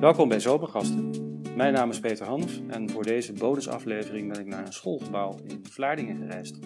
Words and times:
Welkom 0.00 0.28
bij 0.28 0.40
Zomergasten. 0.40 1.10
Mijn 1.56 1.72
naam 1.72 1.90
is 1.90 2.00
Peter 2.00 2.26
Hanf 2.26 2.60
en 2.68 2.90
voor 2.90 3.02
deze 3.02 3.32
bonusaflevering 3.32 4.32
ben 4.32 4.40
ik 4.40 4.46
naar 4.46 4.66
een 4.66 4.72
schoolgebouw 4.72 5.36
in 5.46 5.64
Vlaardingen 5.66 6.16
gereisd. 6.16 6.58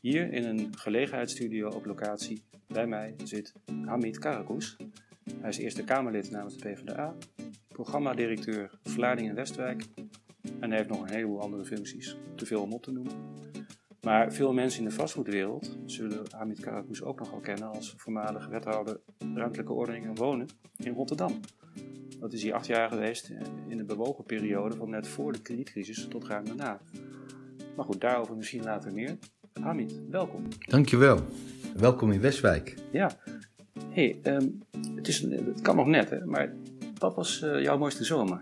Hier 0.00 0.32
in 0.32 0.44
een 0.44 0.68
gelegenheidsstudio 0.78 1.68
op 1.68 1.84
locatie 1.84 2.42
bij 2.66 2.86
mij 2.86 3.14
zit 3.24 3.52
Hamid 3.84 4.18
Karakous. 4.18 4.76
Hij 5.40 5.48
is 5.48 5.58
Eerste 5.58 5.84
Kamerlid 5.84 6.30
namens 6.30 6.56
de 6.56 6.68
PvdA, 6.68 7.14
programmadirecteur 7.68 8.78
Vlaardingen-Westwijk 8.82 9.86
en 10.60 10.68
hij 10.68 10.76
heeft 10.76 10.88
nog 10.88 11.00
een 11.00 11.14
heleboel 11.14 11.40
andere 11.40 11.64
functies, 11.64 12.16
te 12.34 12.46
veel 12.46 12.62
om 12.62 12.72
op 12.72 12.82
te 12.82 12.92
noemen. 12.92 13.12
Maar 14.00 14.32
veel 14.32 14.52
mensen 14.52 14.82
in 14.82 14.88
de 14.88 14.94
vastgoedwereld 14.94 15.76
zullen 15.86 16.24
Hamid 16.30 16.60
Karakous 16.60 17.02
ook 17.02 17.18
nog 17.18 17.30
wel 17.30 17.40
kennen 17.40 17.68
als 17.68 17.94
voormalig 17.96 18.46
wethouder 18.46 19.00
ruimtelijke 19.34 19.72
ordening 19.72 20.06
en 20.06 20.14
wonen 20.14 20.46
in 20.76 20.94
Rotterdam. 20.94 21.40
Dat 22.22 22.32
is 22.32 22.42
hier 22.42 22.54
acht 22.54 22.66
jaar 22.66 22.88
geweest 22.88 23.30
eh, 23.30 23.36
in 23.68 23.76
de 23.76 23.84
bewogen 23.84 24.24
periode 24.24 24.76
van 24.76 24.90
net 24.90 25.08
voor 25.08 25.32
de 25.32 25.38
kredietcrisis 25.38 26.06
tot 26.10 26.24
ruim 26.24 26.44
daarna. 26.44 26.80
Maar 27.76 27.84
goed, 27.84 28.00
daarover 28.00 28.36
misschien 28.36 28.62
later 28.62 28.92
meer. 28.92 29.18
Hamid, 29.60 30.00
welkom. 30.10 30.42
Dankjewel. 30.58 31.20
Welkom 31.76 32.12
in 32.12 32.20
Westwijk. 32.20 32.74
Ja. 32.92 33.10
hey, 33.88 34.18
ehm, 34.22 34.46
het, 34.94 35.08
is, 35.08 35.20
het 35.20 35.60
kan 35.62 35.76
nog 35.76 35.86
net, 35.86 36.10
hè, 36.10 36.24
maar 36.24 36.54
wat 36.98 37.14
was 37.14 37.42
uh, 37.44 37.62
jouw 37.62 37.78
mooiste 37.78 38.04
zomer? 38.04 38.40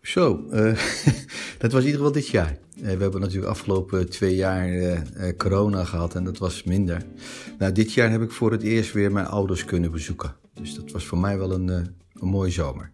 Zo, 0.00 0.44
uh, 0.50 0.78
dat 1.62 1.72
was 1.72 1.80
in 1.80 1.86
ieder 1.86 2.00
geval 2.00 2.12
dit 2.12 2.28
jaar. 2.28 2.58
Uh, 2.76 2.82
we 2.82 3.02
hebben 3.02 3.20
natuurlijk 3.20 3.50
afgelopen 3.50 4.10
twee 4.10 4.34
jaar 4.34 5.02
corona 5.36 5.84
gehad 5.84 6.14
en 6.14 6.24
dat 6.24 6.38
was 6.38 6.62
minder. 6.62 7.02
Nou, 7.58 7.72
dit 7.72 7.92
jaar 7.92 8.10
heb 8.10 8.22
ik 8.22 8.30
voor 8.30 8.52
het 8.52 8.62
eerst 8.62 8.92
weer 8.92 9.12
mijn 9.12 9.26
ouders 9.26 9.64
kunnen 9.64 9.90
bezoeken. 9.90 10.34
Dus 10.54 10.74
dat 10.74 10.90
was 10.90 11.06
voor 11.06 11.18
mij 11.18 11.38
wel 11.38 11.52
een, 11.52 12.00
een 12.22 12.28
mooie 12.28 12.50
zomer. 12.50 12.92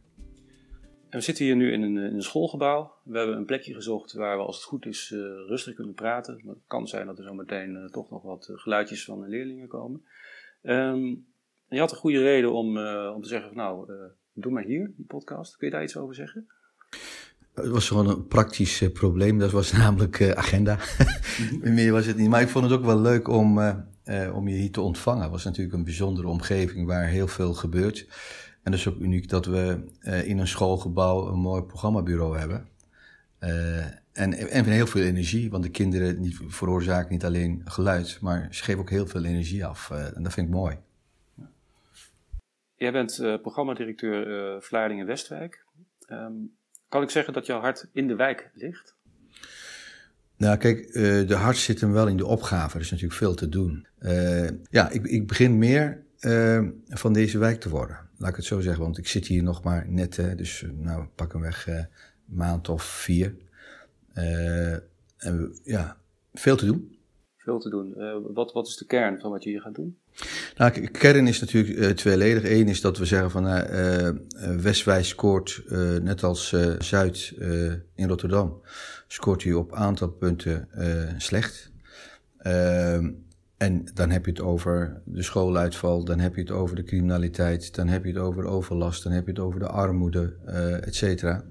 En 1.08 1.18
we 1.18 1.24
zitten 1.24 1.44
hier 1.44 1.56
nu 1.56 1.72
in 1.72 1.82
een, 1.82 1.96
in 1.96 2.14
een, 2.14 2.22
schoolgebouw. 2.22 2.92
We 3.02 3.18
hebben 3.18 3.36
een 3.36 3.44
plekje 3.44 3.74
gezocht 3.74 4.12
waar 4.12 4.36
we, 4.36 4.42
als 4.42 4.56
het 4.56 4.64
goed 4.64 4.86
is, 4.86 5.10
uh, 5.10 5.20
rustig 5.46 5.74
kunnen 5.74 5.94
praten. 5.94 6.42
het 6.46 6.58
kan 6.66 6.88
zijn 6.88 7.06
dat 7.06 7.18
er 7.18 7.24
zo 7.24 7.34
meteen 7.34 7.74
uh, 7.74 7.84
toch 7.84 8.10
nog 8.10 8.22
wat 8.22 8.50
geluidjes 8.52 9.04
van 9.04 9.20
de 9.20 9.28
leerlingen 9.28 9.68
komen. 9.68 10.02
Um, 10.62 11.26
je 11.68 11.78
had 11.78 11.90
een 11.90 11.96
goede 11.96 12.22
reden 12.22 12.52
om, 12.52 12.76
uh, 12.76 13.12
om 13.14 13.22
te 13.22 13.28
zeggen: 13.28 13.48
van, 13.48 13.56
Nou, 13.56 13.92
doe 14.32 14.52
maar 14.52 14.62
hier, 14.62 14.92
die 14.96 15.06
podcast. 15.06 15.56
Kun 15.56 15.66
je 15.66 15.72
daar 15.72 15.82
iets 15.82 15.96
over 15.96 16.14
zeggen? 16.14 16.46
Het 17.54 17.68
was 17.68 17.88
gewoon 17.88 18.08
een 18.08 18.26
praktisch 18.26 18.88
probleem. 18.92 19.38
Dat 19.38 19.50
was 19.50 19.72
namelijk 19.82 20.34
agenda. 20.34 20.78
Mhm. 21.38 21.74
Meer 21.74 21.92
was 21.92 22.06
het 22.06 22.16
niet. 22.16 22.28
Maar 22.28 22.42
ik 22.42 22.48
vond 22.48 22.64
het 22.64 22.72
ook 22.72 22.84
wel 22.84 23.00
leuk 23.00 23.28
om, 23.28 23.58
om 24.34 24.48
je 24.48 24.56
hier 24.56 24.72
te 24.72 24.80
ontvangen. 24.80 25.22
Het 25.22 25.30
was 25.30 25.44
natuurlijk 25.44 25.76
een 25.76 25.84
bijzondere 25.84 26.28
omgeving 26.28 26.86
waar 26.86 27.06
heel 27.06 27.28
veel 27.28 27.54
gebeurt. 27.54 28.06
En 28.62 28.72
het 28.72 28.80
is 28.80 28.88
ook 28.88 28.98
uniek 28.98 29.28
dat 29.28 29.46
we 29.46 29.84
uh, 30.00 30.28
in 30.28 30.38
een 30.38 30.48
schoolgebouw 30.48 31.28
een 31.28 31.38
mooi 31.38 31.62
programmabureau 31.62 32.38
hebben. 32.38 32.68
Uh, 33.40 33.84
en, 34.12 34.32
en 34.32 34.64
heel 34.64 34.86
veel 34.86 35.02
energie, 35.02 35.50
want 35.50 35.62
de 35.62 35.70
kinderen 35.70 36.20
niet, 36.20 36.40
veroorzaken 36.46 37.12
niet 37.12 37.24
alleen 37.24 37.62
geluid, 37.64 38.18
maar 38.20 38.48
ze 38.50 38.64
geven 38.64 38.80
ook 38.80 38.90
heel 38.90 39.06
veel 39.06 39.24
energie 39.24 39.66
af. 39.66 39.90
Uh, 39.92 40.16
en 40.16 40.22
dat 40.22 40.32
vind 40.32 40.46
ik 40.46 40.54
mooi. 40.54 40.76
Jij 42.76 42.92
bent 42.92 43.16
programmadirecteur 43.42 44.54
uh, 44.54 44.60
Vlaardingen-Westwijk. 44.60 45.64
Um, 46.10 46.56
kan 46.88 47.02
ik 47.02 47.10
zeggen 47.10 47.32
dat 47.32 47.46
jouw 47.46 47.60
hart 47.60 47.88
in 47.92 48.08
de 48.08 48.14
wijk 48.14 48.50
ligt? 48.54 48.96
Nou, 50.36 50.56
kijk, 50.56 50.92
de 51.28 51.34
hart 51.34 51.56
zit 51.56 51.80
hem 51.80 51.92
wel 51.92 52.06
in 52.06 52.16
de 52.16 52.26
opgave. 52.26 52.74
Er 52.74 52.80
is 52.80 52.90
natuurlijk 52.90 53.18
veel 53.18 53.34
te 53.34 53.48
doen. 53.48 53.86
ja, 54.70 54.88
ik, 54.88 55.06
ik 55.06 55.26
begin 55.26 55.58
meer 55.58 56.04
van 56.88 57.12
deze 57.12 57.38
wijk 57.38 57.60
te 57.60 57.68
worden. 57.68 58.07
Laat 58.18 58.30
ik 58.30 58.36
het 58.36 58.44
zo 58.44 58.60
zeggen, 58.60 58.82
want 58.82 58.98
ik 58.98 59.06
zit 59.06 59.26
hier 59.26 59.42
nog 59.42 59.62
maar 59.62 59.86
net, 59.88 60.16
hè, 60.16 60.34
dus 60.34 60.64
nou, 60.72 61.06
pak 61.14 61.32
hem 61.32 61.42
weg, 61.42 61.68
uh, 61.68 61.84
maand 62.24 62.68
of 62.68 62.82
vier. 62.82 63.34
Uh, 64.14 64.72
en 65.16 65.58
ja, 65.64 65.96
veel 66.34 66.56
te 66.56 66.66
doen. 66.66 66.98
Veel 67.36 67.58
te 67.58 67.68
doen. 67.68 67.94
Uh, 67.96 68.16
wat, 68.34 68.52
wat 68.52 68.66
is 68.66 68.76
de 68.76 68.86
kern 68.86 69.20
van 69.20 69.30
wat 69.30 69.42
je 69.42 69.50
hier 69.50 69.60
gaat 69.60 69.74
doen? 69.74 69.98
Nou, 70.56 70.86
kern 70.86 71.26
is 71.26 71.40
natuurlijk 71.40 71.96
tweeledig. 71.96 72.44
Eén 72.44 72.68
is 72.68 72.80
dat 72.80 72.98
we 72.98 73.04
zeggen 73.04 73.30
van 73.30 73.44
Westwijk 74.60 75.04
scoort, 75.04 75.62
net 76.02 76.22
als 76.22 76.54
Zuid 76.78 77.34
in 77.94 78.08
Rotterdam, 78.08 78.60
scoort 79.06 79.42
hij 79.42 79.52
op 79.52 79.72
aantal 79.72 80.08
punten 80.08 80.68
slecht. 81.18 81.70
En 83.58 83.84
dan 83.94 84.10
heb 84.10 84.24
je 84.24 84.30
het 84.30 84.40
over 84.40 85.00
de 85.04 85.22
schooluitval, 85.22 86.04
dan 86.04 86.18
heb 86.18 86.34
je 86.34 86.40
het 86.40 86.50
over 86.50 86.76
de 86.76 86.82
criminaliteit, 86.82 87.74
dan 87.74 87.88
heb 87.88 88.04
je 88.04 88.10
het 88.10 88.18
over 88.18 88.44
overlast, 88.44 89.02
dan 89.02 89.12
heb 89.12 89.24
je 89.24 89.30
het 89.30 89.40
over 89.40 89.60
de 89.60 89.66
armoede, 89.66 90.34
uh, 90.46 90.86
et 90.86 90.94
cetera. 90.94 91.44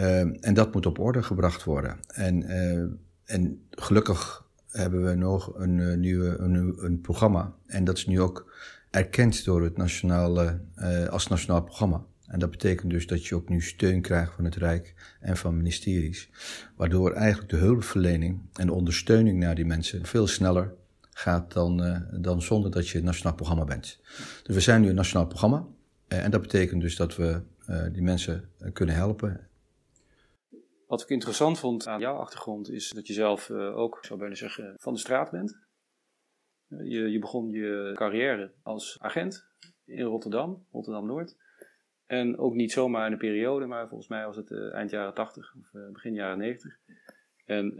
Uh, 0.00 0.20
en 0.20 0.54
dat 0.54 0.74
moet 0.74 0.86
op 0.86 0.98
orde 0.98 1.22
gebracht 1.22 1.64
worden. 1.64 1.96
En, 2.06 2.42
uh, 2.42 2.84
en 3.24 3.62
gelukkig 3.70 4.44
hebben 4.70 5.04
we 5.04 5.14
nog 5.14 5.58
een, 5.58 6.00
nieuwe, 6.00 6.38
een, 6.38 6.74
een, 6.84 7.00
programma. 7.00 7.54
En 7.66 7.84
dat 7.84 7.96
is 7.96 8.06
nu 8.06 8.20
ook 8.20 8.52
erkend 8.90 9.44
door 9.44 9.62
het 9.62 9.76
nationale, 9.76 10.60
als 11.10 11.28
nationaal 11.28 11.62
programma. 11.62 12.04
En 12.26 12.38
dat 12.38 12.50
betekent 12.50 12.90
dus 12.90 13.06
dat 13.06 13.26
je 13.26 13.34
ook 13.34 13.48
nu 13.48 13.62
steun 13.62 14.00
krijgt 14.00 14.34
van 14.34 14.44
het 14.44 14.56
Rijk 14.56 14.94
en 15.20 15.36
van 15.36 15.56
ministeries. 15.56 16.30
Waardoor 16.76 17.12
eigenlijk 17.12 17.50
de 17.50 17.56
hulpverlening 17.56 18.40
en 18.52 18.66
de 18.66 18.72
ondersteuning 18.72 19.38
naar 19.38 19.54
die 19.54 19.64
mensen 19.64 20.06
veel 20.06 20.26
sneller 20.26 20.72
gaat 21.12 21.52
dan, 21.52 21.84
uh, 21.84 22.00
dan 22.12 22.42
zonder 22.42 22.70
dat 22.70 22.88
je 22.88 22.98
een 22.98 23.04
nationaal 23.04 23.34
programma 23.34 23.64
bent. 23.64 24.00
Dus 24.42 24.54
we 24.54 24.60
zijn 24.60 24.80
nu 24.80 24.88
een 24.88 24.94
nationaal 24.94 25.26
programma. 25.26 25.66
Uh, 26.08 26.24
en 26.24 26.30
dat 26.30 26.40
betekent 26.40 26.80
dus 26.80 26.96
dat 26.96 27.16
we 27.16 27.42
uh, 27.68 27.92
die 27.92 28.02
mensen 28.02 28.50
kunnen 28.72 28.94
helpen. 28.94 29.48
Wat 30.86 31.02
ik 31.02 31.08
interessant 31.08 31.58
vond 31.58 31.86
aan 31.86 32.00
jouw 32.00 32.16
achtergrond 32.16 32.70
is 32.70 32.90
dat 32.90 33.06
je 33.06 33.12
zelf 33.12 33.50
ook, 33.50 33.98
zou 34.02 34.18
bijna 34.18 34.34
zeggen, 34.34 34.74
van 34.78 34.92
de 34.92 34.98
straat 34.98 35.30
bent. 35.30 35.58
Je, 36.66 37.10
je 37.10 37.18
begon 37.18 37.50
je 37.50 37.92
carrière 37.94 38.52
als 38.62 38.96
agent 39.00 39.46
in 39.84 40.04
Rotterdam, 40.04 40.66
Rotterdam-Noord. 40.72 41.36
En 42.06 42.38
ook 42.38 42.54
niet 42.54 42.72
zomaar 42.72 43.06
in 43.06 43.12
een 43.12 43.18
periode, 43.18 43.66
maar 43.66 43.88
volgens 43.88 44.08
mij 44.08 44.24
was 44.26 44.36
het 44.36 44.52
eind 44.72 44.90
jaren 44.90 45.14
80 45.14 45.54
of 45.58 45.70
begin 45.92 46.14
jaren 46.14 46.38
90. 46.38 46.78
En 47.44 47.74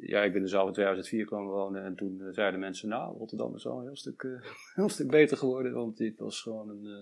ja, 0.00 0.22
ik 0.22 0.32
ben 0.32 0.42
er 0.42 0.48
zelf 0.48 0.66
in 0.66 0.72
2004 0.72 1.24
komen 1.24 1.52
wonen 1.52 1.84
en 1.84 1.94
toen 1.94 2.20
eh, 2.20 2.26
zeiden 2.32 2.60
mensen, 2.60 2.88
nou, 2.88 3.18
Rotterdam 3.18 3.54
is 3.54 3.64
wel 3.64 3.78
een 3.78 3.84
heel 3.84 3.96
stuk, 3.96 4.22
uh, 4.22 4.40
heel 4.74 4.88
stuk 4.88 5.10
beter 5.10 5.36
geworden, 5.36 5.72
want 5.72 5.96
dit 5.96 6.18
was 6.18 6.40
gewoon 6.40 6.68
een, 6.68 6.84
uh, 6.84 6.96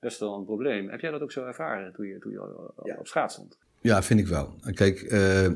best 0.00 0.20
wel 0.20 0.34
een 0.34 0.44
probleem. 0.44 0.88
Heb 0.88 1.00
jij 1.00 1.10
dat 1.10 1.20
ook 1.20 1.32
zo 1.32 1.44
ervaren 1.44 1.92
toen 1.92 2.06
je, 2.06 2.18
toen 2.18 2.32
je 2.32 2.70
ja. 2.84 2.96
op 2.98 3.06
straat 3.06 3.32
stond? 3.32 3.58
Ja, 3.80 4.02
vind 4.02 4.20
ik 4.20 4.26
wel. 4.26 4.54
Kijk, 4.74 5.12
uh, 5.12 5.48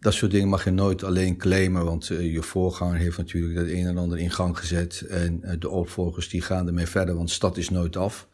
dat 0.00 0.12
soort 0.12 0.30
dingen 0.30 0.48
mag 0.48 0.64
je 0.64 0.70
nooit 0.70 1.02
alleen 1.02 1.36
claimen, 1.36 1.84
want 1.84 2.06
je 2.06 2.42
voorganger 2.42 2.96
heeft 2.96 3.16
natuurlijk 3.16 3.54
dat 3.54 3.66
een 3.66 3.86
en 3.86 3.98
ander 3.98 4.18
in 4.18 4.30
gang 4.30 4.58
gezet 4.58 5.00
en 5.00 5.42
de 5.58 5.68
opvolgers 5.68 6.28
die 6.28 6.42
gaan 6.42 6.66
ermee 6.66 6.86
verder, 6.86 7.14
want 7.14 7.30
stad 7.30 7.56
is 7.56 7.70
nooit 7.70 7.96
af. 7.96 8.28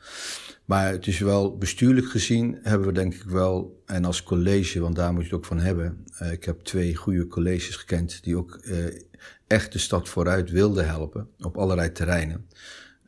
Maar 0.66 0.93
het 0.93 1.06
is 1.06 1.19
wel 1.19 1.56
bestuurlijk 1.56 2.06
gezien 2.06 2.59
hebben 2.62 2.88
we 2.88 2.94
denk 2.94 3.15
ik 3.15 3.22
wel, 3.22 3.82
en 3.87 4.04
als 4.04 4.22
college, 4.22 4.81
want 4.81 4.97
daar 4.97 5.12
moet 5.12 5.22
je 5.22 5.28
het 5.28 5.37
ook 5.37 5.44
van 5.44 5.59
hebben. 5.59 6.04
Uh, 6.22 6.32
ik 6.32 6.44
heb 6.44 6.60
twee 6.60 6.94
goede 6.94 7.27
colleges 7.27 7.77
gekend 7.77 8.22
die 8.22 8.37
ook 8.37 8.60
uh, 8.62 8.84
echt 9.47 9.72
de 9.72 9.78
stad 9.78 10.09
vooruit 10.09 10.50
wilden 10.50 10.87
helpen 10.87 11.28
op 11.38 11.56
allerlei 11.56 11.93
terreinen. 11.93 12.47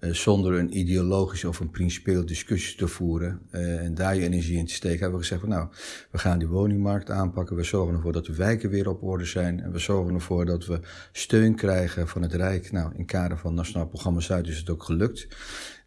Uh, 0.01 0.13
zonder 0.13 0.55
een 0.55 0.79
ideologische 0.79 1.49
of 1.49 1.61
een 1.61 1.71
principieel 1.71 2.27
discussie 2.27 2.77
te 2.77 2.89
voeren 2.89 3.41
en 3.51 3.95
daar 3.95 4.15
je 4.15 4.23
energie 4.23 4.59
in 4.59 4.67
te 4.67 4.75
steken, 4.75 4.99
hebben 4.99 5.19
we 5.19 5.25
gezegd 5.25 5.41
van 5.41 5.51
nou, 5.51 5.69
we 6.11 6.19
gaan 6.19 6.39
die 6.39 6.49
woningmarkt 6.49 7.11
aanpakken. 7.11 7.57
We 7.57 7.63
zorgen 7.63 7.95
ervoor 7.95 8.13
dat 8.13 8.27
de 8.27 8.35
wijken 8.35 8.71
weer 8.71 8.89
op 8.89 9.03
orde 9.03 9.25
zijn. 9.25 9.61
En 9.61 9.73
we 9.73 9.79
zorgen 9.79 10.15
ervoor 10.15 10.45
dat 10.45 10.67
we 10.67 10.81
steun 11.13 11.55
krijgen 11.55 12.09
van 12.09 12.23
het 12.23 12.35
Rijk. 12.35 12.73
Nou, 12.73 12.93
in 12.97 13.07
kader 13.07 13.39
van 13.39 13.55
Nationaal 13.55 13.87
Programma 13.87 14.21
Zuid 14.21 14.47
is 14.47 14.59
het 14.59 14.71
ook 14.71 14.83
gelukt. 14.83 15.27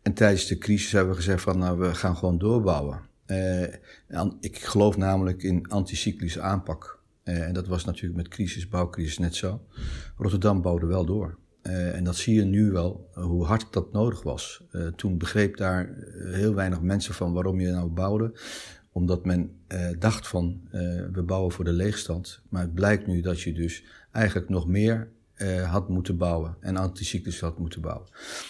En 0.01 0.13
tijdens 0.13 0.47
de 0.47 0.57
crisis 0.57 0.91
hebben 0.91 1.11
we 1.11 1.19
gezegd 1.19 1.41
van 1.41 1.57
nou, 1.57 1.79
we 1.79 1.95
gaan 1.95 2.17
gewoon 2.17 2.37
doorbouwen. 2.37 3.09
Uh, 3.27 3.63
ik 4.39 4.57
geloof 4.57 4.97
namelijk 4.97 5.43
in 5.43 5.67
anticyclische 5.67 6.41
aanpak. 6.41 6.99
Uh, 7.23 7.47
en 7.47 7.53
dat 7.53 7.67
was 7.67 7.85
natuurlijk 7.85 8.15
met 8.15 8.27
crisis, 8.27 8.67
bouwcrisis 8.67 9.17
net 9.17 9.35
zo. 9.35 9.61
Rotterdam 10.17 10.61
bouwde 10.61 10.85
wel 10.85 11.05
door. 11.05 11.37
Uh, 11.63 11.95
en 11.95 12.03
dat 12.03 12.15
zie 12.15 12.35
je 12.35 12.43
nu 12.43 12.71
wel, 12.71 13.09
hoe 13.13 13.45
hard 13.45 13.73
dat 13.73 13.91
nodig 13.91 14.23
was. 14.23 14.63
toen 14.95 15.17
begreep 15.17 15.57
daar 15.57 15.89
heel 16.31 16.53
weinig 16.53 16.81
mensen 16.81 17.13
van 17.13 17.33
waarom 17.33 17.59
je 17.59 17.71
nou 17.71 17.89
bouwde. 17.89 18.39
Omdat 18.91 19.25
men 19.25 19.51
dacht 19.99 20.27
van, 20.27 20.61
we 21.11 21.23
bouwen 21.25 21.51
voor 21.51 21.65
de 21.65 21.71
leegstand. 21.71 22.41
Maar 22.49 22.61
het 22.61 22.73
blijkt 22.73 23.07
nu 23.07 23.21
dat 23.21 23.41
je 23.41 23.53
dus 23.53 23.83
eigenlijk 24.11 24.49
nog 24.49 24.67
meer 24.67 25.11
uh, 25.41 25.71
had 25.71 25.89
moeten 25.89 26.17
bouwen 26.17 26.55
en 26.59 26.77
anticyclisch 26.77 27.39
had 27.39 27.59
moeten 27.59 27.81
bouwen. 27.81 28.07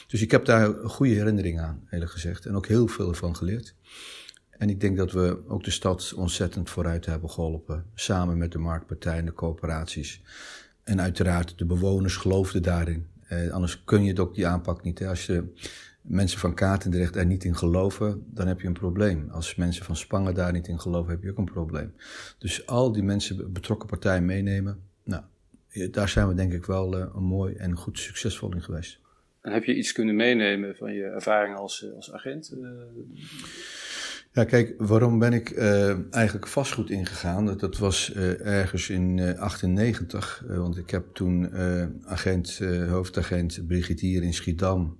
Dus 0.08 0.22
ik 0.22 0.32
heb 0.32 0.46
daar 0.46 0.74
goede 0.74 1.14
herinnering 1.14 1.60
aan, 1.60 1.88
eerlijk 1.90 2.12
gezegd. 2.12 2.46
En 2.46 2.56
ook 2.56 2.68
heel 2.68 2.88
veel 2.88 3.14
van 3.14 3.36
geleerd. 3.36 3.76
En 4.50 4.70
ik 4.70 4.82
denk 4.82 4.98
dat 4.98 5.12
we 5.12 5.44
ook 5.48 5.64
de 5.64 5.72
stad 5.72 6.14
ontzettend 6.14 6.70
vooruit 6.70 7.06
hebben 7.06 7.30
geholpen. 7.30 7.86
Samen 7.94 8.38
met 8.38 8.52
de 8.52 8.58
marktpartijen, 8.58 9.26
de 9.26 9.34
coöperaties. 9.34 10.22
En 10.84 11.02
uiteraard 11.02 11.58
de 11.58 11.66
bewoners 11.66 12.16
geloofden 12.16 12.62
daarin. 12.62 13.08
Eh, 13.28 13.50
anders 13.52 13.84
kun 13.84 14.04
je 14.04 14.10
het 14.10 14.20
ook 14.20 14.36
die 14.36 14.48
aanpak 14.48 14.84
niet. 14.84 15.00
Hè. 15.00 15.08
Als 15.08 15.26
je 15.26 15.54
mensen 16.02 16.40
van 16.40 16.54
Katendrecht 16.54 17.14
daar 17.14 17.26
niet 17.26 17.44
in 17.44 17.56
geloven, 17.56 18.24
dan 18.28 18.48
heb 18.48 18.62
je 18.62 18.68
een 18.68 18.74
probleem. 18.74 19.30
Als 19.30 19.56
mensen 19.56 19.86
van 19.86 19.96
Spangen 19.96 20.34
daar 20.34 20.52
niet 20.52 20.68
in 20.68 20.80
geloven, 20.80 21.12
heb 21.12 21.24
je 21.24 21.32
ook 21.32 21.38
een 21.38 21.52
probleem. 21.52 21.94
Dus 22.38 22.68
al 22.68 22.92
die 22.92 23.04
mensen, 23.04 23.54
betrokken 23.54 23.88
partijen 23.88 24.26
meenemen, 24.26 24.80
nou, 25.04 25.24
daar 25.92 26.10
zijn 26.10 26.28
we 26.28 26.34
denk 26.34 26.54
ik 26.54 26.66
wel 26.66 26.98
uh, 26.98 27.16
mooi 27.16 27.56
en 27.56 27.76
goed 27.76 28.00
succesvol 28.00 28.54
in 28.54 28.64
geweest. 28.64 29.00
En 29.42 29.52
heb 29.52 29.64
je 29.64 29.76
iets 29.76 29.92
kunnen 29.92 30.16
meenemen 30.16 30.76
van 30.76 30.94
je 30.94 31.04
ervaring 31.04 31.58
als, 31.58 31.86
eh, 31.86 31.96
als 31.96 32.12
agent? 32.12 32.56
Ja, 34.34 34.44
kijk, 34.44 34.74
waarom 34.78 35.20
ben 35.20 35.34
ik 35.34 35.50
uh, 35.50 36.14
eigenlijk 36.14 36.48
vastgoed 36.48 36.90
ingegaan? 36.90 37.46
Dat, 37.46 37.60
dat 37.60 37.78
was 37.78 38.14
uh, 38.16 38.46
ergens 38.46 38.90
in 38.90 39.18
uh, 39.18 39.40
98, 39.40 40.44
want 40.48 40.78
ik 40.78 40.90
heb 40.90 41.06
toen 41.14 41.50
agent, 42.06 42.60
hoofdagent 42.90 43.68
brigadier 43.68 44.24
in 44.24 44.34
Schiedam. 44.34 45.00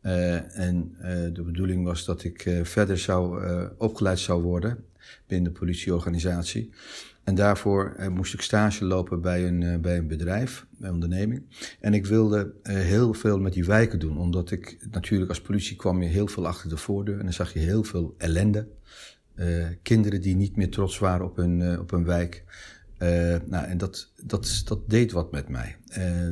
en 0.00 0.96
de 1.32 1.42
bedoeling 1.44 1.84
was 1.84 2.04
dat 2.04 2.24
ik 2.24 2.60
verder 2.62 2.98
zou, 2.98 3.48
opgeleid 3.78 4.18
zou 4.18 4.42
worden 4.42 4.84
binnen 5.26 5.52
de 5.52 5.58
politieorganisatie. 5.58 6.72
En 7.26 7.34
daarvoor 7.34 7.94
eh, 7.96 8.08
moest 8.08 8.34
ik 8.34 8.40
stage 8.40 8.84
lopen 8.84 9.20
bij 9.20 9.46
een, 9.46 9.62
eh, 9.62 9.78
bij 9.78 9.96
een 9.96 10.06
bedrijf, 10.06 10.66
bij 10.70 10.88
een 10.88 10.94
onderneming. 10.94 11.42
En 11.80 11.94
ik 11.94 12.06
wilde 12.06 12.52
eh, 12.62 12.74
heel 12.74 13.14
veel 13.14 13.38
met 13.38 13.52
die 13.52 13.64
wijken 13.64 13.98
doen, 13.98 14.18
omdat 14.18 14.50
ik 14.50 14.86
natuurlijk 14.90 15.30
als 15.30 15.40
politie 15.40 15.76
kwam 15.76 16.02
je 16.02 16.08
heel 16.08 16.26
veel 16.26 16.46
achter 16.46 16.68
de 16.68 16.76
voordeur 16.76 17.18
en 17.18 17.24
dan 17.24 17.32
zag 17.32 17.52
je 17.52 17.58
heel 17.58 17.84
veel 17.84 18.14
ellende. 18.18 18.68
kinderen 19.82 20.20
die 20.20 20.36
niet 20.36 20.56
meer 20.56 20.70
trots 20.70 20.98
waren 20.98 21.26
op 21.26 21.36
hun, 21.36 21.78
op 21.78 21.90
hun 21.90 22.04
wijk. 22.04 22.44
nou, 23.46 23.64
en 23.66 23.78
dat, 23.78 24.12
dat, 24.24 24.62
dat 24.64 24.90
deed 24.90 25.12
wat 25.12 25.32
met 25.32 25.48
mij. 25.48 25.76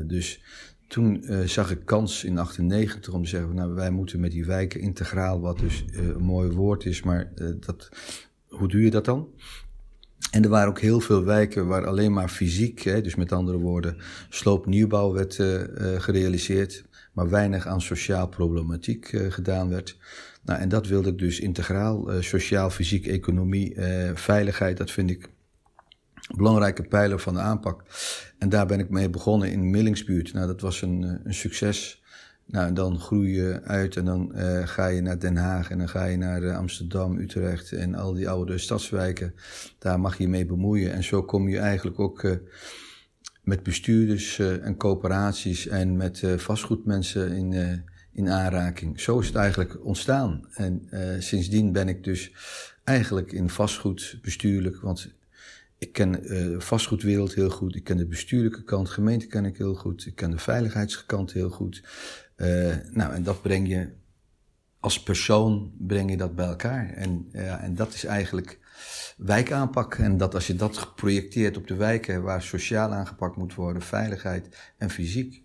dus 0.07 0.43
toen 0.89 1.25
zag 1.45 1.71
ik 1.71 1.85
kans 1.85 2.25
in 2.25 2.39
98 2.39 3.13
om 3.13 3.23
te 3.23 3.29
zeggen, 3.29 3.55
nou, 3.55 3.75
wij 3.75 3.91
moeten 3.91 4.21
met 4.21 4.31
die 4.31 4.45
wijken 4.45 4.81
integraal, 4.81 5.41
wat 5.41 5.59
dus 5.59 5.85
een 5.93 6.23
mooi 6.23 6.51
woord 6.51 6.85
is, 6.85 7.03
maar 7.03 7.33
dat, 7.61 7.89
hoe 8.49 8.69
doe 8.69 8.83
je 8.83 8.91
dat 8.91 9.05
dan? 9.05 9.29
En 10.31 10.43
er 10.43 10.49
waren 10.49 10.69
ook 10.69 10.81
heel 10.81 11.01
veel 11.01 11.25
wijken 11.25 11.67
waar 11.67 11.87
alleen 11.87 12.13
maar 12.13 12.29
fysiek, 12.29 12.83
hè, 12.83 13.01
dus 13.01 13.15
met 13.15 13.33
andere 13.33 13.59
woorden, 13.59 13.97
sloopnieuwbouw 14.29 15.13
werd 15.13 15.39
uh, 15.39 15.61
gerealiseerd, 15.99 16.85
maar 17.13 17.29
weinig 17.29 17.67
aan 17.67 17.81
sociaal 17.81 18.29
problematiek 18.29 19.13
uh, 19.13 19.33
gedaan 19.33 19.69
werd. 19.69 19.97
Nou, 20.45 20.61
en 20.61 20.69
dat 20.69 20.87
wilde 20.87 21.09
ik 21.09 21.19
dus 21.19 21.41
integraal, 21.41 22.11
sociaal, 22.21 22.71
fysiek, 22.71 23.07
economie, 23.07 23.77
veiligheid, 24.15 24.77
dat 24.77 24.91
vind 24.91 25.11
ik 25.11 25.29
belangrijke 26.37 26.83
pijler 26.83 27.19
van 27.19 27.35
de 27.35 27.41
aanpak. 27.41 27.85
En 28.39 28.49
daar 28.49 28.67
ben 28.67 28.79
ik 28.79 28.91
mee 28.91 29.11
begonnen 29.11 29.51
in 29.51 29.71
Millingsbuurt. 29.71 30.33
Nou, 30.33 30.47
dat 30.47 30.61
was 30.61 30.83
een, 30.83 31.21
een 31.25 31.35
succes. 31.35 32.03
Nou, 32.47 32.73
dan 32.73 33.01
groei 33.01 33.35
je 33.35 33.61
uit 33.63 33.97
en 33.97 34.05
dan 34.05 34.33
uh, 34.35 34.67
ga 34.67 34.87
je 34.87 35.01
naar 35.01 35.19
Den 35.19 35.37
Haag 35.37 35.71
en 35.71 35.79
dan 35.79 35.89
ga 35.89 36.05
je 36.05 36.17
naar 36.17 36.43
uh, 36.43 36.57
Amsterdam, 36.57 37.19
Utrecht 37.19 37.73
en 37.73 37.95
al 37.95 38.13
die 38.13 38.29
oude 38.29 38.59
stadswijken. 38.59 39.35
Daar 39.79 40.01
mag 40.01 40.19
je 40.19 40.29
mee 40.29 40.47
bemoeien. 40.47 40.93
En 40.93 41.05
zo 41.05 41.23
kom 41.23 41.49
je 41.49 41.59
eigenlijk 41.59 41.99
ook 42.01 42.23
uh, 42.23 42.33
met 43.43 43.63
bestuurders 43.63 44.39
en 44.39 44.77
coöperaties 44.77 45.67
en 45.67 45.97
met 45.97 46.23
vastgoedmensen 46.37 47.33
in, 47.33 47.83
in 48.13 48.29
aanraking. 48.29 49.01
Zo 49.01 49.19
is 49.19 49.27
het 49.27 49.37
eigenlijk 49.37 49.85
ontstaan. 49.85 50.47
En 50.55 50.89
sindsdien 51.19 51.73
ben 51.73 51.89
ik 51.89 52.05
dus 52.05 52.33
eigenlijk 52.85 53.33
in 53.33 53.49
vastgoed 53.49 54.19
bestuurlijk, 54.23 54.81
want 54.81 55.15
ik 55.85 55.93
ken 55.93 56.13
de 56.13 56.61
vastgoedwereld 56.61 57.35
heel 57.35 57.51
goed. 57.51 57.75
Ik 57.75 57.85
ken 57.85 57.97
de 57.97 58.07
bestuurlijke 58.07 58.63
kant, 58.63 58.89
gemeente 58.89 59.27
ken 59.27 59.45
ik 59.45 59.57
heel 59.57 59.75
goed. 59.75 60.07
Ik 60.07 60.15
ken 60.15 60.31
de 60.31 60.39
veiligheidskant 60.39 61.33
heel 61.33 61.51
goed. 61.51 61.83
Uh, 62.37 62.75
nou, 62.91 63.13
en 63.13 63.23
dat 63.23 63.43
breng 63.43 63.69
je 63.69 63.89
als 64.81 65.03
persoon 65.03 65.73
breng 65.79 66.11
je 66.11 66.17
dat 66.17 66.35
bij 66.35 66.47
elkaar. 66.47 66.91
En, 66.91 67.29
ja, 67.33 67.61
en 67.61 67.75
dat 67.75 67.95
is 67.95 68.05
eigenlijk 68.05 68.59
wijkaanpak. 69.17 69.95
En 69.95 70.17
dat 70.17 70.35
als 70.35 70.47
je 70.47 70.57
dat 70.57 70.77
geprojecteerd 70.77 71.57
op 71.57 71.67
de 71.67 71.75
wijken 71.75 72.23
waar 72.23 72.43
sociaal 72.43 72.93
aangepakt 72.93 73.37
moet 73.37 73.55
worden, 73.55 73.83
veiligheid 73.83 74.73
en 74.79 74.91
fysiek. 74.91 75.43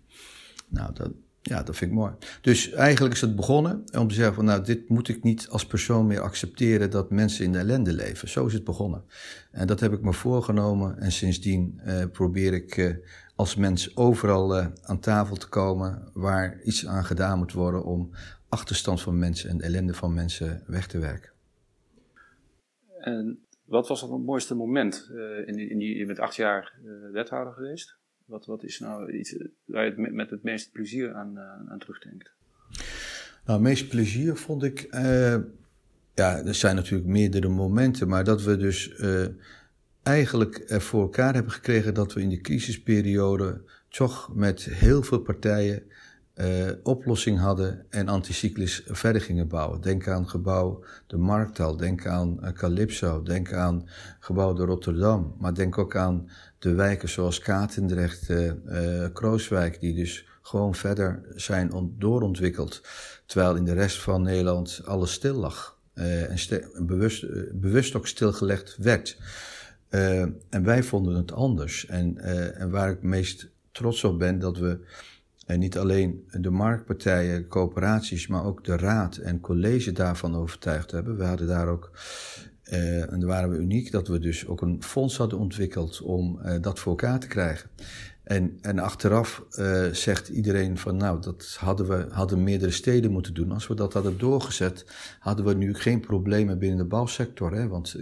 Nou, 0.68 0.94
dat, 0.94 1.10
ja, 1.42 1.62
dat 1.62 1.76
vind 1.76 1.90
ik 1.90 1.96
mooi. 1.96 2.12
Dus 2.40 2.70
eigenlijk 2.70 3.14
is 3.14 3.20
het 3.20 3.36
begonnen 3.36 3.84
om 3.98 4.08
te 4.08 4.14
zeggen 4.14 4.34
van 4.34 4.44
nou, 4.44 4.64
dit 4.64 4.88
moet 4.88 5.08
ik 5.08 5.22
niet 5.22 5.48
als 5.48 5.66
persoon 5.66 6.06
meer 6.06 6.20
accepteren 6.20 6.90
dat 6.90 7.10
mensen 7.10 7.44
in 7.44 7.52
de 7.52 7.58
ellende 7.58 7.92
leven. 7.92 8.28
Zo 8.28 8.46
is 8.46 8.52
het 8.52 8.64
begonnen. 8.64 9.04
En 9.50 9.66
dat 9.66 9.80
heb 9.80 9.92
ik 9.92 10.02
me 10.02 10.12
voorgenomen 10.12 10.98
en 10.98 11.12
sindsdien 11.12 11.80
uh, 11.84 12.04
probeer 12.12 12.52
ik 12.52 12.76
uh, 12.76 12.94
als 13.34 13.54
mens 13.54 13.96
overal 13.96 14.58
uh, 14.58 14.66
aan 14.82 15.00
tafel 15.00 15.36
te 15.36 15.48
komen 15.48 16.10
waar 16.12 16.60
iets 16.62 16.86
aan 16.86 17.04
gedaan 17.04 17.38
moet 17.38 17.52
worden 17.52 17.84
om 17.84 18.10
achterstand 18.48 19.00
van 19.00 19.18
mensen 19.18 19.50
en 19.50 19.60
ellende 19.60 19.94
van 19.94 20.14
mensen 20.14 20.62
weg 20.66 20.86
te 20.86 20.98
werken. 20.98 21.30
En 22.98 23.38
wat 23.64 23.88
was 23.88 24.00
het 24.00 24.10
mooiste 24.10 24.54
moment? 24.54 25.10
Uh, 25.12 25.48
in, 25.48 25.70
in 25.70 25.80
je 25.80 26.06
bent 26.06 26.18
acht 26.18 26.36
jaar 26.36 26.74
uh, 26.84 27.12
wethouder 27.12 27.52
geweest. 27.52 27.99
Wat, 28.30 28.46
wat 28.46 28.62
is 28.62 28.78
nou 28.78 29.12
iets 29.12 29.36
waar 29.64 29.84
je 29.84 30.10
met, 30.12 30.30
het 30.30 30.42
meeste 30.42 30.70
plezier 30.70 31.14
aan, 31.14 31.38
aan 31.68 31.78
terugdenkt? 31.78 32.30
Nou, 33.44 33.58
het 33.58 33.60
meeste 33.60 33.86
plezier 33.86 34.36
vond 34.36 34.62
ik. 34.62 34.88
ja, 36.14 36.44
er 36.44 36.54
zijn 36.54 36.76
natuurlijk 36.76 37.08
meerdere 37.08 37.48
momenten, 37.48 38.08
maar 38.08 38.24
dat 38.24 38.42
we 38.42 38.56
dus 38.56 38.92
eigenlijk 40.02 40.64
er 40.66 40.80
voor 40.80 41.02
elkaar 41.02 41.34
hebben 41.34 41.52
gekregen 41.52 41.94
dat 41.94 42.12
we 42.12 42.20
in 42.20 42.28
de 42.28 42.40
crisisperiode 42.40 43.62
toch 43.88 44.34
met 44.34 44.64
heel 44.64 45.02
veel 45.02 45.20
partijen 45.20 45.82
uh, 46.34 46.70
oplossing 46.82 47.38
hadden 47.38 47.86
en 47.90 48.08
anticyclisch 48.08 48.82
verder 48.86 49.22
gingen 49.22 49.48
bouwen. 49.48 49.80
Denk 49.80 50.08
aan 50.08 50.28
gebouw 50.28 50.84
de 51.06 51.16
Marktal, 51.16 51.76
denk 51.76 52.06
aan 52.06 52.38
uh, 52.42 52.52
Calypso, 52.52 53.22
denk 53.22 53.52
aan 53.52 53.88
gebouw 54.20 54.52
de 54.52 54.64
Rotterdam, 54.64 55.34
maar 55.38 55.54
denk 55.54 55.78
ook 55.78 55.96
aan 55.96 56.28
de 56.60 56.74
wijken 56.74 57.08
zoals 57.08 57.38
Katendrecht, 57.38 58.28
uh, 58.28 58.52
Krooswijk, 59.12 59.80
die 59.80 59.94
dus 59.94 60.26
gewoon 60.42 60.74
verder 60.74 61.22
zijn 61.34 61.94
doorontwikkeld, 61.98 62.82
terwijl 63.26 63.56
in 63.56 63.64
de 63.64 63.72
rest 63.72 64.02
van 64.02 64.22
Nederland 64.22 64.80
alles 64.84 65.12
stil 65.12 65.34
lag 65.34 65.78
en 65.94 66.38
bewust, 66.86 67.26
bewust 67.60 67.94
ook 67.94 68.06
stilgelegd 68.06 68.76
werd. 68.78 69.18
En 69.88 70.64
wij 70.64 70.82
vonden 70.82 71.14
het 71.14 71.32
anders. 71.32 71.86
En, 71.86 72.18
en 72.54 72.70
waar 72.70 72.90
ik 72.90 73.02
meest 73.02 73.48
trots 73.72 74.04
op 74.04 74.18
ben, 74.18 74.38
dat 74.38 74.58
we 74.58 74.78
niet 75.46 75.78
alleen 75.78 76.28
de 76.30 76.50
marktpartijen, 76.50 77.48
coöperaties, 77.48 78.26
maar 78.26 78.44
ook 78.44 78.64
de 78.64 78.76
raad 78.76 79.16
en 79.16 79.40
college 79.40 79.92
daarvan 79.92 80.36
overtuigd 80.36 80.90
hebben. 80.90 81.16
We 81.16 81.24
hadden 81.24 81.46
daar 81.46 81.68
ook, 81.68 81.90
en 82.70 83.20
daar 83.20 83.26
waren 83.26 83.50
we 83.50 83.56
uniek, 83.56 83.90
dat 83.90 84.08
we 84.08 84.18
dus 84.18 84.46
ook 84.46 84.60
een 84.60 84.82
fonds 84.82 85.16
hadden 85.16 85.38
ontwikkeld 85.38 86.02
om 86.02 86.40
dat 86.60 86.78
voor 86.78 86.90
elkaar 86.90 87.20
te 87.20 87.26
krijgen. 87.26 87.70
En, 88.30 88.58
en 88.60 88.78
achteraf 88.78 89.44
uh, 89.58 89.86
zegt 89.92 90.28
iedereen 90.28 90.78
van 90.78 90.96
nou, 90.96 91.20
dat 91.20 91.56
hadden 91.58 91.88
we 91.88 92.06
hadden 92.10 92.42
meerdere 92.42 92.70
steden 92.70 93.10
moeten 93.10 93.34
doen. 93.34 93.52
Als 93.52 93.66
we 93.66 93.74
dat 93.74 93.92
hadden 93.92 94.18
doorgezet, 94.18 94.86
hadden 95.18 95.44
we 95.44 95.54
nu 95.54 95.74
geen 95.74 96.00
problemen 96.00 96.58
binnen 96.58 96.78
de 96.78 96.84
bouwsector. 96.84 97.52
Hè? 97.52 97.68
Want 97.68 97.96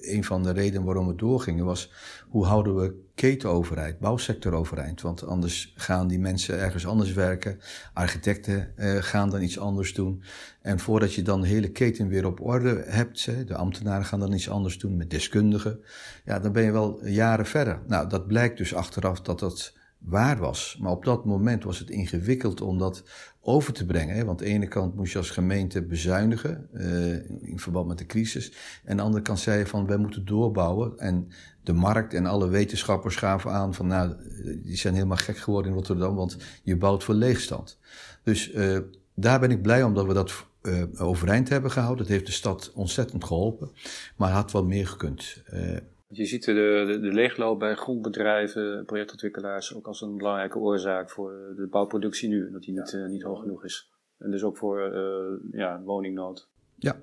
een 0.00 0.24
van 0.24 0.42
de 0.42 0.50
redenen 0.50 0.84
waarom 0.84 1.06
we 1.06 1.14
doorgingen 1.14 1.64
was 1.64 1.92
hoe 2.28 2.44
houden 2.44 2.76
we 2.76 2.94
ketenoverheid, 3.16 3.98
bouwsector 3.98 4.52
overeind. 4.52 5.00
Want 5.00 5.26
anders 5.26 5.72
gaan 5.76 6.08
die 6.08 6.18
mensen 6.18 6.58
ergens 6.58 6.86
anders 6.86 7.12
werken. 7.12 7.58
Architecten 7.92 8.72
uh, 8.76 8.96
gaan 9.02 9.30
dan 9.30 9.42
iets 9.42 9.58
anders 9.58 9.94
doen. 9.94 10.22
En 10.62 10.78
voordat 10.78 11.14
je 11.14 11.22
dan 11.22 11.40
de 11.40 11.46
hele 11.46 11.70
keten 11.70 12.08
weer 12.08 12.26
op 12.26 12.40
orde 12.40 12.84
hebt, 12.86 13.24
de 13.46 13.56
ambtenaren 13.56 14.04
gaan 14.04 14.20
dan 14.20 14.32
iets 14.32 14.50
anders 14.50 14.78
doen 14.78 14.96
met 14.96 15.10
deskundigen. 15.10 15.80
Ja, 16.24 16.38
dan 16.38 16.52
ben 16.52 16.62
je 16.62 16.72
wel 16.72 17.06
jaren 17.06 17.46
verder. 17.46 17.80
Nou, 17.86 18.08
dat 18.08 18.26
blijkt 18.26 18.58
dus 18.58 18.74
achteraf 18.74 19.20
dat 19.20 19.38
dat 19.38 19.75
waar 20.06 20.38
was. 20.38 20.78
Maar 20.80 20.90
op 20.90 21.04
dat 21.04 21.24
moment 21.24 21.64
was 21.64 21.78
het 21.78 21.90
ingewikkeld 21.90 22.60
om 22.60 22.78
dat 22.78 23.02
over 23.40 23.72
te 23.72 23.86
brengen. 23.86 24.16
Hè? 24.16 24.24
Want 24.24 24.40
aan 24.40 24.46
de 24.46 24.52
ene 24.52 24.68
kant 24.68 24.94
moest 24.94 25.12
je 25.12 25.18
als 25.18 25.30
gemeente 25.30 25.82
bezuinigen 25.82 26.68
uh, 26.72 27.12
in 27.50 27.58
verband 27.58 27.86
met 27.86 27.98
de 27.98 28.06
crisis. 28.06 28.52
En 28.84 28.90
aan 28.90 28.96
de 28.96 29.02
andere 29.02 29.22
kant 29.22 29.38
zei 29.38 29.58
je 29.58 29.66
van 29.66 29.86
wij 29.86 29.96
moeten 29.96 30.24
doorbouwen. 30.24 30.98
En 30.98 31.28
de 31.62 31.72
markt 31.72 32.14
en 32.14 32.26
alle 32.26 32.48
wetenschappers 32.48 33.16
gaven 33.16 33.50
aan 33.50 33.74
van 33.74 33.86
nou, 33.86 34.14
die 34.62 34.76
zijn 34.76 34.94
helemaal 34.94 35.16
gek 35.16 35.36
geworden 35.36 35.70
in 35.70 35.76
Rotterdam, 35.76 36.14
want 36.14 36.36
je 36.62 36.76
bouwt 36.76 37.04
voor 37.04 37.14
leegstand. 37.14 37.78
Dus 38.22 38.54
uh, 38.54 38.78
daar 39.14 39.40
ben 39.40 39.50
ik 39.50 39.62
blij 39.62 39.82
om 39.82 39.94
dat 39.94 40.06
we 40.06 40.12
dat 40.12 40.46
uh, 40.62 40.82
overeind 40.96 41.48
hebben 41.48 41.70
gehouden. 41.70 42.04
Dat 42.04 42.12
heeft 42.12 42.26
de 42.26 42.32
stad 42.32 42.72
ontzettend 42.74 43.24
geholpen, 43.24 43.70
maar 44.16 44.30
had 44.30 44.52
wel 44.52 44.64
meer 44.64 44.86
gekund. 44.86 45.42
Uh, 46.10 46.16
je 46.18 46.24
ziet 46.24 46.44
de, 46.44 46.52
de, 46.86 47.00
de, 47.00 47.12
leegloop 47.12 47.58
bij 47.58 47.74
grondbedrijven, 47.74 48.84
projectontwikkelaars 48.84 49.74
ook 49.74 49.86
als 49.86 50.00
een 50.00 50.16
belangrijke 50.16 50.58
oorzaak 50.58 51.10
voor 51.10 51.52
de 51.56 51.66
bouwproductie 51.66 52.28
nu, 52.28 52.50
dat 52.50 52.62
die 52.62 52.74
niet, 52.74 53.06
niet 53.08 53.22
hoog 53.22 53.40
genoeg 53.40 53.64
is. 53.64 53.90
En 54.18 54.30
dus 54.30 54.42
ook 54.42 54.56
voor 54.56 54.80
ja, 55.52 55.82
woningnood. 55.82 56.48
Ja, 56.78 56.96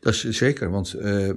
dat 0.00 0.12
is 0.12 0.20
zeker, 0.30 0.70
want 0.70 0.94
uh, 0.94 1.30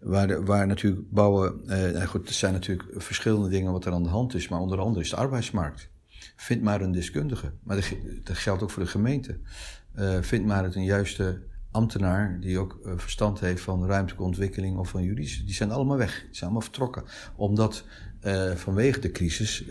waar, 0.00 0.44
waar 0.44 0.66
natuurlijk 0.66 1.10
bouwen, 1.10 1.60
uh, 1.66 2.02
goed, 2.02 2.28
er 2.28 2.34
zijn 2.34 2.52
natuurlijk 2.52 2.88
verschillende 2.94 3.48
dingen 3.48 3.72
wat 3.72 3.84
er 3.84 3.92
aan 3.92 4.02
de 4.02 4.08
hand 4.08 4.34
is, 4.34 4.48
maar 4.48 4.60
onder 4.60 4.78
andere 4.78 5.04
is 5.04 5.10
de 5.10 5.16
arbeidsmarkt. 5.16 5.88
vind 6.36 6.62
maar 6.62 6.80
een 6.80 6.92
deskundige. 6.92 7.52
Maar 7.62 7.76
dat, 7.76 7.92
dat 8.24 8.36
geldt 8.36 8.62
ook 8.62 8.70
voor 8.70 8.82
de 8.82 8.88
gemeente. 8.88 9.38
vind 10.20 10.46
maar 10.46 10.64
het 10.64 10.74
een 10.74 10.84
juiste 10.84 11.40
ambtenaar 11.70 12.40
die 12.40 12.58
ook 12.58 12.78
verstand 12.96 13.40
heeft 13.40 13.62
van 13.62 13.86
ruimtelijke 13.86 14.24
ontwikkeling 14.24 14.78
of 14.78 14.88
van 14.88 15.02
juridisch. 15.02 15.44
Die 15.44 15.54
zijn 15.54 15.70
allemaal 15.70 15.96
weg. 15.96 16.20
Die 16.20 16.28
zijn 16.30 16.50
allemaal 16.50 16.60
vertrokken. 16.60 17.02
Omdat 17.36 17.84
vanwege 18.54 19.00
de 19.00 19.10
crisis 19.10 19.64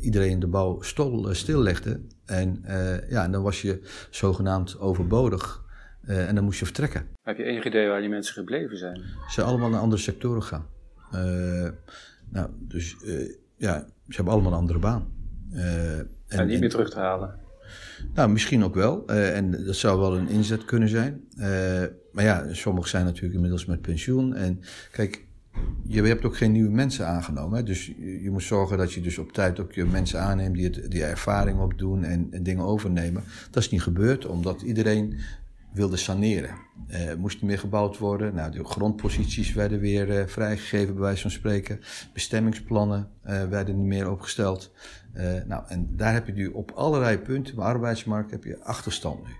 iedereen 0.00 0.40
de 0.40 0.46
bouw 0.46 0.82
stol, 0.82 1.34
stillegde. 1.34 2.00
En, 2.24 2.64
ja, 3.08 3.24
en 3.24 3.32
dan 3.32 3.42
was 3.42 3.62
je 3.62 3.80
zogenaamd 4.10 4.78
overbodig 4.78 5.64
en 6.02 6.34
dan 6.34 6.44
moest 6.44 6.58
je 6.58 6.64
vertrekken. 6.64 7.06
Heb 7.22 7.36
je 7.36 7.44
enig 7.44 7.64
idee 7.64 7.88
waar 7.88 8.00
die 8.00 8.08
mensen 8.08 8.34
gebleven 8.34 8.78
zijn? 8.78 8.96
Ze 8.96 9.32
zijn 9.32 9.46
allemaal 9.46 9.70
naar 9.70 9.80
andere 9.80 10.02
sectoren 10.02 10.42
gegaan. 10.42 10.66
Uh, 11.14 11.68
nou, 12.30 12.50
dus 12.58 12.96
ja, 13.56 13.86
ze 14.08 14.14
hebben 14.14 14.32
allemaal 14.32 14.52
een 14.52 14.58
andere 14.58 14.78
baan. 14.78 15.12
en, 15.52 16.08
en 16.26 16.46
niet 16.46 16.60
meer 16.60 16.70
terug 16.70 16.90
te 16.90 16.98
halen? 16.98 17.42
Nou, 18.14 18.30
misschien 18.30 18.64
ook 18.64 18.74
wel. 18.74 19.06
en 19.06 19.64
dat 19.64 19.76
zou 19.76 20.00
wel 20.00 20.16
een 20.16 20.28
inzet 20.28 20.64
kunnen 20.64 20.88
zijn. 20.88 21.20
maar 22.12 22.24
ja, 22.24 22.46
sommigen 22.52 22.90
zijn 22.90 23.04
natuurlijk 23.04 23.34
inmiddels 23.34 23.66
met 23.66 23.80
pensioen. 23.80 24.34
En 24.34 24.60
kijk, 24.90 25.24
je 25.86 26.02
hebt 26.02 26.24
ook 26.24 26.36
geen 26.36 26.52
nieuwe 26.52 26.70
mensen 26.70 27.06
aangenomen. 27.06 27.58
Hè? 27.58 27.64
Dus 27.64 27.86
je, 28.22 28.28
moet 28.30 28.42
zorgen 28.42 28.78
dat 28.78 28.92
je 28.92 29.00
dus 29.00 29.18
op 29.18 29.32
tijd 29.32 29.60
ook 29.60 29.72
je 29.72 29.84
mensen 29.84 30.20
aanneemt 30.20 30.54
die, 30.54 30.64
het, 30.64 30.90
die 30.90 31.04
ervaring 31.04 31.60
opdoen 31.60 32.04
en, 32.04 32.28
en 32.30 32.42
dingen 32.42 32.64
overnemen. 32.64 33.22
Dat 33.50 33.62
is 33.62 33.70
niet 33.70 33.82
gebeurd, 33.82 34.26
omdat 34.26 34.62
iedereen 34.62 35.18
wilde 35.74 35.96
saneren. 35.96 36.54
Uh, 36.88 37.14
moest 37.14 37.40
er 37.40 37.46
meer 37.46 37.58
gebouwd 37.58 37.98
worden. 37.98 38.34
Nou, 38.34 38.50
de 38.50 38.64
grondposities 38.64 39.52
werden 39.52 39.80
weer 39.80 40.08
uh, 40.08 40.26
vrijgegeven, 40.26 40.94
bij 40.94 41.02
wijze 41.02 41.22
van 41.22 41.30
spreken. 41.30 41.80
Bestemmingsplannen 42.12 43.08
uh, 43.26 43.44
werden 43.44 43.76
niet 43.76 43.86
meer 43.86 44.10
opgesteld. 44.10 44.72
nou, 45.46 45.62
en 45.68 45.88
daar 45.96 46.12
heb 46.12 46.26
je 46.26 46.32
nu 46.32 46.46
op 46.46 46.70
allerlei 46.70 47.18
punten, 47.18 47.54
de 47.54 47.60
arbeidsmarkt, 47.60 48.30
heb 48.30 48.44
je 48.44 48.62
achterstand 48.62 49.26
nu. 49.26 49.32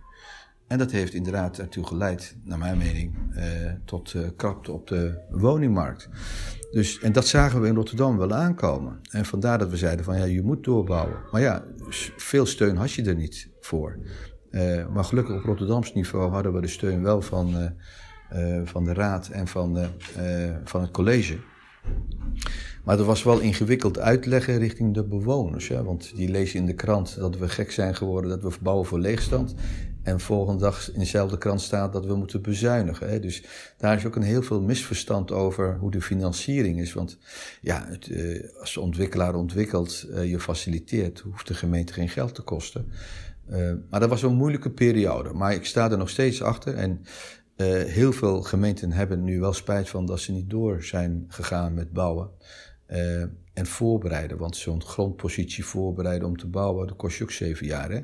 En 0.67 0.79
dat 0.79 0.91
heeft 0.91 1.15
inderdaad 1.15 1.59
ertoe 1.59 1.87
geleid, 1.87 2.37
naar 2.43 2.59
mijn 2.59 2.79
mening, 2.79 3.15
tot 3.85 4.15
krapte 4.37 4.73
op 4.73 4.87
de 4.87 5.19
woningmarkt. 5.31 6.09
Dus, 6.71 7.01
en 7.01 7.13
dat 7.13 7.27
zagen 7.27 7.61
we 7.61 7.69
in 7.69 7.75
Rotterdam 7.75 8.17
wel 8.17 8.33
aankomen. 8.33 9.01
En 9.11 9.25
vandaar 9.25 9.59
dat 9.59 9.71
we 9.71 9.77
zeiden 9.77 10.05
van 10.05 10.19
ja, 10.19 10.25
je 10.25 10.43
moet 10.43 10.65
doorbouwen. 10.65 11.17
Maar 11.31 11.41
ja, 11.41 11.65
veel 12.17 12.47
steun 12.47 12.77
had 12.77 12.93
je 12.93 13.03
er 13.03 13.15
niet 13.15 13.49
voor. 13.61 13.99
Uh, 14.55 14.87
maar 14.93 15.05
gelukkig 15.05 15.37
op 15.37 15.45
Rotterdams 15.45 15.95
niveau 15.95 16.31
hadden 16.31 16.53
we 16.53 16.61
de 16.61 16.69
steun 16.69 17.03
wel 17.03 17.23
van, 17.23 17.55
uh, 17.57 18.59
uh, 18.59 18.67
van 18.67 18.85
de 18.85 18.93
raad 18.93 19.29
en 19.29 19.47
van, 19.47 19.79
van 20.65 20.81
het 20.81 20.91
college. 20.91 21.37
Maar 22.85 22.97
dat 22.97 23.07
was 23.07 23.23
wel 23.23 23.41
ingewikkeld 23.41 23.99
uitleggen 23.99 24.59
richting 24.59 24.95
de 24.95 25.05
bewoners. 25.05 25.69
Ja? 25.69 25.83
Want 25.83 26.17
die 26.17 26.29
lezen 26.29 26.59
in 26.59 26.67
de 26.67 26.75
krant 26.75 27.17
dat 27.17 27.39
we 27.39 27.49
gek 27.49 27.71
zijn 27.71 27.95
geworden, 27.95 28.31
dat 28.31 28.43
we 28.43 28.51
verbouwen 28.51 28.87
voor 28.87 28.99
leegstand. 28.99 29.55
En 30.03 30.21
volgende 30.21 30.61
dag 30.61 30.93
in 30.93 30.99
dezelfde 30.99 31.39
krant 31.39 31.61
staat 31.61 31.93
dat 31.93 32.07
we 32.07 32.15
moeten 32.15 32.43
bezuinigen. 32.43 33.09
Hè? 33.09 33.21
Dus 33.21 33.45
daar 33.77 33.97
is 33.97 34.07
ook 34.07 34.17
een 34.17 34.23
heel 34.23 34.43
veel 34.43 34.61
misverstand 34.61 35.33
over 35.33 35.77
hoe 35.81 35.91
de 35.91 36.03
financiering 36.03 36.81
is. 36.81 36.93
Want 36.93 37.19
ja, 37.61 37.87
het, 37.89 38.11
als 38.61 38.75
de 38.75 38.81
ontwikkelaar 38.81 39.35
ontwikkelt, 39.35 40.07
je 40.25 40.41
faciliteert, 40.41 41.21
hoeft 41.21 41.47
de 41.47 41.55
gemeente 41.55 41.93
geen 41.93 42.09
geld 42.09 42.35
te 42.35 42.43
kosten. 42.43 42.93
Uh, 43.51 43.73
maar 43.91 44.01
dat 44.01 44.09
was 44.09 44.23
een 44.23 44.35
moeilijke 44.35 44.71
periode. 44.71 45.33
Maar 45.33 45.55
ik 45.55 45.65
sta 45.65 45.91
er 45.91 45.99
nog 45.99 46.09
steeds 46.11 46.43
achter. 46.43 46.75
En 46.75 47.01
uh, 47.57 47.83
heel 47.83 48.13
veel 48.13 48.43
gemeenten 48.43 48.93
hebben 48.93 49.25
nu 49.25 49.41
wel 49.41 49.53
spijt 49.53 49.89
van 49.89 50.07
dat 50.07 50.21
ze 50.21 50.33
niet 50.33 50.51
door 50.51 50.83
zijn 50.83 51.25
gegaan 51.29 51.75
met 51.75 51.93
bouwen. 51.93 52.31
Uh, 52.89 53.23
en 53.53 53.67
voorbereiden. 53.67 54.39
Want 54.39 54.57
zo'n 54.57 54.83
grondpositie 54.83 55.65
voorbereiden 55.65 56.29
om 56.29 56.37
te 56.37 56.47
bouwen, 56.47 56.87
dat 56.87 56.97
kost 56.97 57.19
je 57.19 57.25
ook 57.25 57.31
zeven 57.31 57.67
jaar. 57.67 57.91
Hè? 57.91 58.03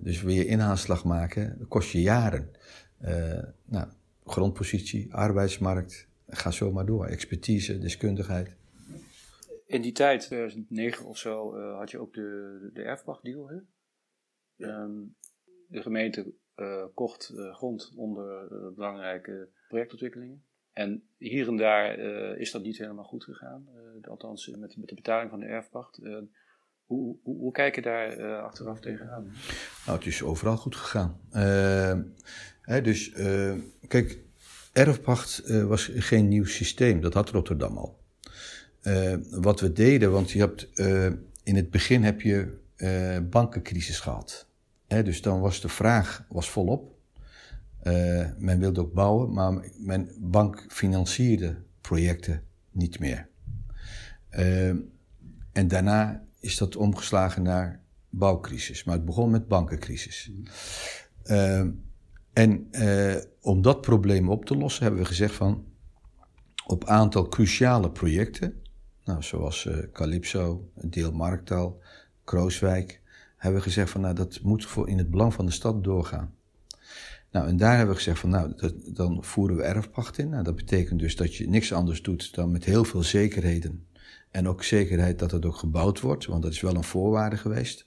dus 0.00 0.22
wil 0.22 0.34
je 0.34 0.46
inhaalslag 0.46 1.04
maken, 1.04 1.56
dat 1.58 1.68
kost 1.68 1.90
je 1.90 2.00
jaren. 2.00 2.50
nou, 3.64 3.88
grondpositie, 4.24 5.14
arbeidsmarkt, 5.14 6.08
ga 6.28 6.50
zo 6.50 6.72
maar 6.72 6.86
door. 6.86 7.06
Expertise, 7.06 7.78
deskundigheid. 7.78 8.56
In 9.66 9.82
die 9.82 9.92
tijd, 9.92 10.20
2009 10.20 11.06
of 11.06 11.18
zo, 11.18 11.60
had 11.76 11.90
je 11.90 11.98
ook 11.98 12.14
de, 12.14 12.70
de 12.74 12.82
erfpachtdeal, 12.82 13.48
hè? 13.48 13.56
Ehm, 14.60 15.00
de 15.70 15.82
gemeente 15.82 16.32
uh, 16.56 16.84
kocht 16.94 17.32
uh, 17.34 17.54
grond 17.54 17.92
onder 17.96 18.48
uh, 18.52 18.74
belangrijke 18.74 19.48
projectontwikkelingen. 19.68 20.44
En 20.72 21.02
hier 21.18 21.48
en 21.48 21.56
daar 21.56 21.98
is 22.38 22.50
dat 22.50 22.62
niet 22.62 22.78
helemaal 22.78 23.04
goed 23.04 23.24
gegaan. 23.24 23.66
althans, 24.08 24.48
met, 24.48 24.76
met, 24.76 24.88
de 24.88 24.94
betaling 24.94 25.30
van 25.30 25.40
de 25.40 25.46
erfpacht. 25.46 25.96
Hoe, 26.84 27.16
hoe, 27.22 27.36
hoe, 27.36 27.52
kijk 27.52 27.74
je 27.74 27.82
daar 27.82 28.40
achteraf 28.40 28.80
tegenaan? 28.80 29.32
Nou, 29.86 29.98
het 29.98 30.06
is 30.06 30.22
overal 30.22 30.56
goed 30.56 30.76
gegaan. 30.76 31.20
Hè, 32.62 32.82
dus, 32.82 33.12
kijk, 33.88 34.18
erfpacht 34.72 35.48
was 35.62 35.90
geen 35.94 36.28
nieuw 36.28 36.44
systeem. 36.44 37.00
Dat 37.00 37.14
had 37.14 37.30
Rotterdam 37.30 37.76
al. 37.76 37.98
wat 39.30 39.60
we 39.60 39.72
deden, 39.72 40.12
want 40.12 40.30
je 40.30 40.38
hebt, 40.38 40.70
in 41.44 41.56
het 41.56 41.70
begin 41.70 42.02
heb 42.02 42.20
je 42.20 42.58
bankencrisis 43.30 44.00
gehad 44.00 44.49
dus 44.98 45.22
dan 45.22 45.40
was 45.40 45.60
de 45.60 45.68
vraag 45.68 46.24
was 46.28 46.50
volop. 46.50 46.98
Uh, 47.82 48.28
men 48.38 48.58
wilde 48.58 48.80
ook 48.80 48.92
bouwen, 48.92 49.32
maar 49.32 49.70
mijn 49.78 50.10
bank 50.18 50.64
financierde 50.68 51.62
projecten 51.80 52.42
niet 52.70 52.98
meer. 52.98 53.28
Uh, 54.30 54.68
en 55.52 55.68
daarna 55.68 56.24
is 56.40 56.56
dat 56.56 56.76
omgeslagen 56.76 57.42
naar 57.42 57.80
bouwcrisis. 58.08 58.84
Maar 58.84 58.94
het 58.94 59.04
begon 59.04 59.30
met 59.30 59.48
bankencrisis. 59.48 60.30
Uh, 61.24 61.66
en 62.32 62.70
om 63.40 63.62
dat 63.62 63.80
probleem 63.80 64.28
op 64.28 64.44
te 64.44 64.56
lossen 64.56 64.82
hebben 64.82 65.00
we 65.00 65.08
gezegd 65.08 65.34
van 65.34 65.64
op 66.66 66.84
aantal 66.84 67.28
cruciale 67.28 67.90
projecten, 67.90 68.62
nou, 69.04 69.22
zoals 69.22 69.68
Calypso, 69.92 70.70
Deel 70.74 71.12
Marktaal, 71.12 71.78
Krooswijk, 72.24 72.99
hebben 73.40 73.60
we 73.60 73.66
gezegd 73.66 73.90
van 73.90 74.00
nou, 74.00 74.14
dat 74.14 74.40
moet 74.42 74.66
voor 74.66 74.88
in 74.88 74.98
het 74.98 75.10
belang 75.10 75.34
van 75.34 75.46
de 75.46 75.52
stad 75.52 75.84
doorgaan. 75.84 76.34
Nou, 77.30 77.48
en 77.48 77.56
daar 77.56 77.76
hebben 77.76 77.94
we 77.94 78.00
gezegd 78.00 78.18
van 78.18 78.30
nou, 78.30 78.52
dat, 78.56 78.74
dan 78.86 79.24
voeren 79.24 79.56
we 79.56 79.62
erfpacht 79.62 80.18
in. 80.18 80.28
Nou, 80.28 80.44
dat 80.44 80.56
betekent 80.56 81.00
dus 81.00 81.16
dat 81.16 81.34
je 81.34 81.48
niks 81.48 81.72
anders 81.72 82.02
doet 82.02 82.34
dan 82.34 82.50
met 82.50 82.64
heel 82.64 82.84
veel 82.84 83.02
zekerheden. 83.02 83.86
En 84.30 84.48
ook 84.48 84.62
zekerheid 84.62 85.18
dat 85.18 85.30
het 85.30 85.44
ook 85.44 85.56
gebouwd 85.56 86.00
wordt, 86.00 86.26
want 86.26 86.42
dat 86.42 86.52
is 86.52 86.60
wel 86.60 86.74
een 86.74 86.84
voorwaarde 86.84 87.36
geweest. 87.36 87.86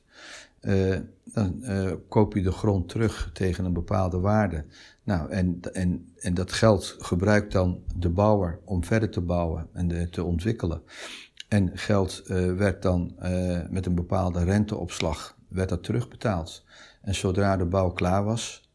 Uh, 0.62 0.98
dan 1.24 1.58
uh, 1.62 1.92
koop 2.08 2.34
je 2.34 2.42
de 2.42 2.52
grond 2.52 2.90
terug 2.90 3.30
tegen 3.34 3.66
een 3.66 3.74
bepaalde 3.74 4.20
waarde. 4.20 4.66
Nou, 5.04 5.30
en, 5.30 5.60
en, 5.74 6.14
en 6.18 6.34
dat 6.34 6.52
geld 6.52 6.96
gebruikt 7.00 7.52
dan 7.52 7.84
de 7.96 8.10
bouwer 8.10 8.60
om 8.64 8.84
verder 8.84 9.10
te 9.10 9.22
bouwen 9.22 9.68
en 9.74 10.10
te 10.10 10.24
ontwikkelen. 10.24 10.82
En 11.48 11.78
geld 11.78 12.24
uh, 12.26 12.54
werd 12.54 12.82
dan 12.82 13.16
met 13.70 13.86
een 13.86 13.96
bepaalde 13.96 14.44
renteopslag 14.44 15.38
werd 15.54 15.70
dat 15.70 15.84
terugbetaald. 15.84 16.64
En 17.02 17.16
zodra 17.16 17.58
de 17.58 17.66
bouw 17.66 17.90
klaar 17.90 18.24
was, 18.24 18.70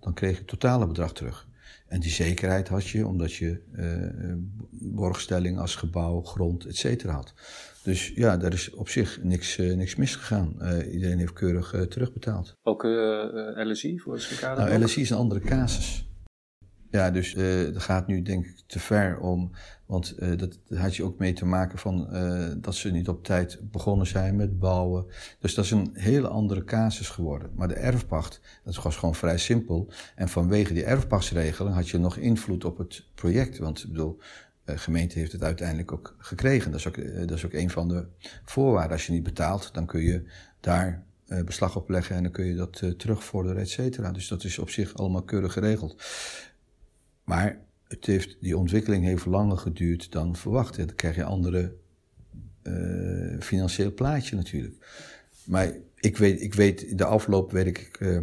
dan 0.00 0.14
kreeg 0.14 0.30
je 0.30 0.38
het 0.38 0.46
totale 0.46 0.86
bedrag 0.86 1.12
terug. 1.12 1.46
En 1.86 2.00
die 2.00 2.10
zekerheid 2.10 2.68
had 2.68 2.88
je 2.88 3.06
omdat 3.06 3.34
je 3.34 3.60
uh, 3.72 4.34
borgstelling 4.70 5.58
als 5.58 5.76
gebouw, 5.76 6.22
grond, 6.22 6.64
et 6.64 6.76
cetera 6.76 7.12
had. 7.12 7.34
Dus 7.82 8.12
ja, 8.14 8.36
daar 8.36 8.52
is 8.52 8.70
op 8.70 8.88
zich 8.88 9.22
niks, 9.22 9.58
uh, 9.58 9.76
niks 9.76 9.96
misgegaan. 9.96 10.54
Uh, 10.60 10.92
iedereen 10.92 11.18
heeft 11.18 11.32
keurig 11.32 11.86
terugbetaald. 11.88 12.56
Ook 12.62 12.82
LSI 13.54 13.98
voor 13.98 14.14
het 14.14 14.40
Nou, 14.40 14.84
LSI 14.84 15.00
is 15.00 15.10
een 15.10 15.16
andere 15.16 15.40
casus. 15.40 16.07
Ja, 16.90 17.10
dus 17.10 17.34
uh, 17.34 17.72
dat 17.72 17.82
gaat 17.82 18.06
nu 18.06 18.22
denk 18.22 18.46
ik 18.46 18.62
te 18.66 18.78
ver 18.78 19.18
om. 19.18 19.50
Want 19.86 20.14
uh, 20.18 20.38
dat, 20.38 20.58
had 20.68 20.96
je 20.96 21.02
ook 21.02 21.18
mee 21.18 21.32
te 21.32 21.44
maken 21.44 21.78
van 21.78 22.08
uh, 22.12 22.46
dat 22.56 22.74
ze 22.74 22.90
niet 22.90 23.08
op 23.08 23.24
tijd 23.24 23.58
begonnen 23.62 24.06
zijn 24.06 24.36
met 24.36 24.58
bouwen. 24.58 25.06
Dus 25.38 25.54
dat 25.54 25.64
is 25.64 25.70
een 25.70 25.90
hele 25.92 26.28
andere 26.28 26.64
casus 26.64 27.08
geworden. 27.08 27.50
Maar 27.54 27.68
de 27.68 27.74
erfpacht, 27.74 28.40
dat 28.64 28.82
was 28.82 28.96
gewoon 28.96 29.14
vrij 29.14 29.38
simpel. 29.38 29.92
En 30.14 30.28
vanwege 30.28 30.74
die 30.74 30.84
erfpachtsregeling 30.84 31.74
had 31.74 31.88
je 31.88 31.98
nog 31.98 32.16
invloed 32.16 32.64
op 32.64 32.78
het 32.78 33.04
project. 33.14 33.58
Want 33.58 33.82
ik 33.82 33.88
bedoel, 33.88 34.18
de 34.64 34.78
gemeente 34.78 35.18
heeft 35.18 35.32
het 35.32 35.42
uiteindelijk 35.42 35.92
ook 35.92 36.14
gekregen. 36.18 36.70
Dat 36.70 36.80
is 36.80 36.88
ook, 36.88 36.96
dat 37.28 37.36
is 37.36 37.46
ook 37.46 37.52
een 37.52 37.70
van 37.70 37.88
de 37.88 38.06
voorwaarden. 38.44 38.92
Als 38.92 39.06
je 39.06 39.12
niet 39.12 39.22
betaalt, 39.22 39.74
dan 39.74 39.86
kun 39.86 40.02
je 40.02 40.24
daar 40.60 41.06
beslag 41.44 41.76
op 41.76 41.88
leggen 41.88 42.16
en 42.16 42.22
dan 42.22 42.32
kun 42.32 42.44
je 42.44 42.54
dat 42.54 42.98
terugvorderen, 42.98 43.60
et 43.60 43.68
cetera. 43.68 44.12
Dus 44.12 44.28
dat 44.28 44.44
is 44.44 44.58
op 44.58 44.70
zich 44.70 44.94
allemaal 44.94 45.22
keurig 45.22 45.52
geregeld. 45.52 46.02
Maar 47.28 47.58
het 47.88 48.06
heeft, 48.06 48.36
die 48.40 48.56
ontwikkeling 48.56 49.04
heeft 49.04 49.26
langer 49.26 49.58
geduurd 49.58 50.12
dan 50.12 50.36
verwacht. 50.36 50.76
Dan 50.76 50.94
krijg 50.94 51.14
je 51.14 51.20
een 51.20 51.26
andere 51.26 51.74
uh, 52.62 53.40
financieel 53.40 53.94
plaatje 53.94 54.36
natuurlijk. 54.36 54.74
Maar 55.44 55.72
ik 55.94 56.16
weet, 56.16 56.40
ik 56.40 56.54
weet, 56.54 56.98
de 56.98 57.04
afloop 57.04 57.52
weet 57.52 57.66
ik 57.66 57.96
uh, 58.00 58.18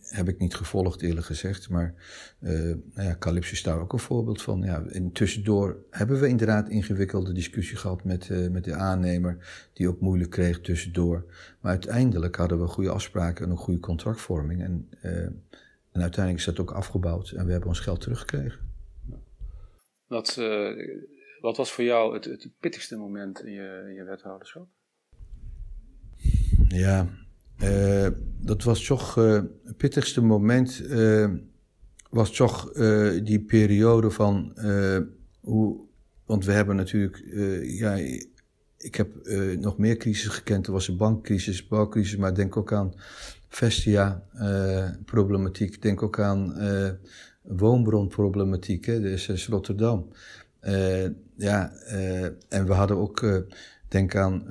heb 0.00 0.28
ik 0.28 0.38
niet 0.38 0.54
gevolgd, 0.54 1.02
eerlijk 1.02 1.26
gezegd. 1.26 1.68
Maar 1.68 1.94
uh, 2.40 2.50
nou 2.94 3.08
ja, 3.08 3.16
Calypso 3.18 3.52
is 3.52 3.62
daar 3.62 3.80
ook 3.80 3.92
een 3.92 3.98
voorbeeld 3.98 4.42
van. 4.42 4.62
Ja, 4.62 4.82
en 4.82 5.12
tussendoor 5.12 5.76
hebben 5.90 6.20
we 6.20 6.28
inderdaad 6.28 6.68
ingewikkelde 6.68 7.32
discussie 7.32 7.76
gehad 7.76 8.04
met, 8.04 8.50
met 8.50 8.64
de 8.64 8.74
aannemer, 8.74 9.68
die 9.72 9.88
ook 9.88 10.00
moeilijk 10.00 10.30
kreeg 10.30 10.60
tussendoor. 10.60 11.24
Maar 11.60 11.70
uiteindelijk 11.70 12.36
hadden 12.36 12.60
we 12.60 12.66
goede 12.66 12.90
afspraken 12.90 13.44
en 13.44 13.50
een 13.50 13.56
goede 13.56 13.80
contractvorming. 13.80 14.62
En, 14.62 14.88
en 15.92 16.00
uiteindelijk 16.00 16.46
is 16.46 16.54
dat 16.54 16.60
ook 16.60 16.72
afgebouwd 16.72 17.30
en 17.30 17.44
we 17.46 17.50
hebben 17.50 17.68
ons 17.68 17.80
geld 17.80 18.00
teruggekregen. 18.00 18.68
Wat, 20.06 20.40
wat 21.40 21.56
was 21.56 21.72
voor 21.72 21.84
jou 21.84 22.14
het, 22.14 22.24
het 22.24 22.50
pittigste 22.60 22.96
moment 22.96 23.44
in 23.44 23.52
je, 23.52 23.84
in 23.88 23.94
je 23.94 24.04
wethouderschap? 24.04 24.68
Ja, 26.68 27.08
uh, 27.62 28.08
dat 28.40 28.62
was 28.62 28.86
toch 28.86 29.18
uh, 29.18 29.42
het 29.64 29.76
pittigste 29.76 30.22
moment. 30.22 30.82
Was 32.10 32.30
toch 32.30 32.72
die 33.22 33.40
periode 33.40 34.10
van 34.10 34.56
hoe. 35.40 35.88
Want 36.24 36.44
we 36.44 36.52
hebben 36.52 36.76
natuurlijk. 36.76 37.22
ja, 37.62 37.94
ik 38.76 38.94
heb 38.94 39.08
nog 39.58 39.78
meer 39.78 39.96
crisis 39.96 40.28
gekend. 40.28 40.66
Er 40.66 40.72
was 40.72 40.88
een 40.88 40.96
bankcrisis, 40.96 41.66
bouwcrisis, 41.66 42.16
maar 42.16 42.34
denk 42.34 42.56
ook 42.56 42.72
aan 42.72 42.94
Vestia-problematiek. 43.50 45.82
denk 45.82 46.02
ook 46.02 46.20
aan 46.20 46.54
woonbronproblematiek, 47.42 48.84
hè, 48.84 49.00
dus 49.00 49.48
Rotterdam. 49.48 50.08
ja, 51.36 51.72
en 52.48 52.66
we 52.66 52.72
hadden 52.72 52.96
ook 52.96 53.44
Denk 53.90 54.16
aan 54.16 54.44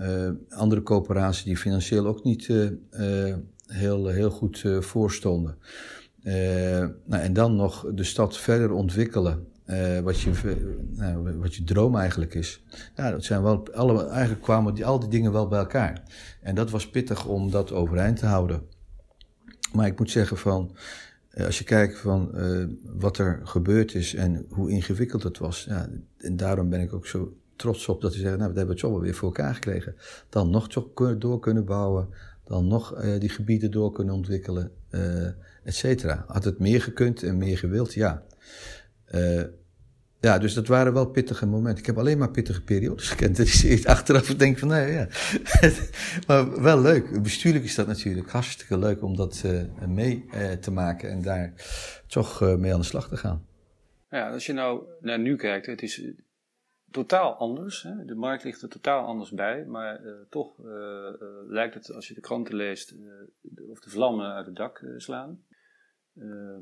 andere 0.49 0.83
coöperaties 0.83 1.43
die 1.43 1.57
financieel 1.57 2.07
ook 2.07 2.23
niet 2.23 2.47
heel, 3.67 4.07
heel 4.07 4.29
goed 4.29 4.63
voorstonden. 4.79 5.57
nou, 7.05 7.21
en 7.21 7.33
dan 7.33 7.55
nog 7.55 7.85
de 7.93 8.03
stad 8.03 8.37
verder 8.37 8.71
ontwikkelen. 8.71 9.47
wat, 10.03 10.19
je, 10.19 10.31
nou, 10.91 11.37
wat 11.37 11.55
je 11.55 11.63
droom 11.63 11.95
eigenlijk 11.95 12.33
is. 12.33 12.63
Ja, 12.95 13.11
dat 13.11 13.23
zijn 13.23 13.41
wel, 13.41 13.73
alle, 13.73 14.07
eigenlijk 14.07 14.41
kwamen 14.41 14.73
die, 14.73 14.85
al 14.85 14.99
die 14.99 15.09
dingen 15.09 15.31
wel 15.31 15.47
bij 15.47 15.59
elkaar. 15.59 16.03
En 16.41 16.55
dat 16.55 16.69
was 16.69 16.89
pittig 16.89 17.25
om 17.25 17.51
dat 17.51 17.71
overeind 17.71 18.17
te 18.17 18.25
houden. 18.25 18.61
Maar 19.73 19.87
ik 19.87 19.99
moet 19.99 20.11
zeggen 20.11 20.37
van, 20.37 20.75
als 21.37 21.57
je 21.57 21.63
kijkt 21.63 21.97
van 21.97 22.31
wat 22.85 23.17
er 23.17 23.39
gebeurd 23.43 23.95
is 23.95 24.15
en 24.15 24.45
hoe 24.49 24.69
ingewikkeld 24.69 25.23
het 25.23 25.37
was. 25.37 25.63
Ja, 25.63 25.89
en 26.17 26.37
daarom 26.37 26.69
ben 26.69 26.81
ik 26.81 26.93
ook 26.93 27.07
zo 27.07 27.37
trots 27.55 27.87
op 27.87 28.01
dat 28.01 28.13
ze 28.13 28.19
zeggen, 28.19 28.39
nou, 28.39 28.51
we 28.51 28.57
hebben 28.57 28.75
het 28.75 28.85
zo 28.85 28.99
weer 28.99 29.15
voor 29.15 29.27
elkaar 29.27 29.53
gekregen. 29.53 29.95
Dan 30.29 30.49
nog 30.49 30.67
door 31.17 31.39
kunnen 31.39 31.65
bouwen, 31.65 32.09
dan 32.43 32.67
nog 32.67 33.03
uh, 33.03 33.19
die 33.19 33.29
gebieden 33.29 33.71
door 33.71 33.91
kunnen 33.91 34.13
ontwikkelen, 34.13 34.71
uh, 34.91 35.25
et 35.63 35.75
cetera. 35.75 36.23
Had 36.27 36.43
het 36.43 36.59
meer 36.59 36.81
gekund 36.81 37.23
en 37.23 37.37
meer 37.37 37.57
gewild? 37.57 37.93
Ja. 37.93 38.23
Ja, 40.21 40.37
dus 40.37 40.53
dat 40.53 40.67
waren 40.67 40.93
wel 40.93 41.09
pittige 41.09 41.45
momenten. 41.45 41.79
Ik 41.79 41.85
heb 41.85 41.97
alleen 41.97 42.17
maar 42.17 42.31
pittige 42.31 42.63
periodes 42.63 43.09
gekend. 43.09 43.35
Dus 43.37 43.85
achteraf 43.85 44.35
denk 44.35 44.57
van, 44.57 44.67
nee, 44.67 44.91
ja. 44.91 45.07
maar 46.27 46.61
wel 46.61 46.81
leuk. 46.81 47.23
Bestuurlijk 47.23 47.63
is 47.63 47.75
dat 47.75 47.87
natuurlijk 47.87 48.29
hartstikke 48.29 48.77
leuk 48.77 49.03
om 49.03 49.15
dat 49.15 49.43
mee 49.87 50.25
te 50.59 50.71
maken 50.71 51.09
en 51.09 51.21
daar 51.21 51.53
toch 52.07 52.41
mee 52.57 52.73
aan 52.73 52.79
de 52.79 52.85
slag 52.85 53.07
te 53.07 53.17
gaan. 53.17 53.45
Ja, 54.09 54.31
als 54.31 54.45
je 54.45 54.53
nou 54.53 54.83
naar 54.99 55.19
nu 55.19 55.35
kijkt, 55.35 55.65
het 55.65 55.81
is 55.81 56.03
totaal 56.91 57.33
anders. 57.33 57.87
De 58.05 58.15
markt 58.15 58.43
ligt 58.43 58.61
er 58.61 58.69
totaal 58.69 59.05
anders 59.05 59.31
bij, 59.31 59.65
maar 59.65 60.01
toch 60.29 60.53
lijkt 61.47 61.73
het, 61.73 61.93
als 61.93 62.07
je 62.07 62.13
de 62.13 62.21
kranten 62.21 62.55
leest, 62.55 62.95
of 63.69 63.79
de 63.79 63.89
vlammen 63.89 64.33
uit 64.33 64.45
het 64.45 64.55
dak 64.55 64.83
slaan. 64.97 65.43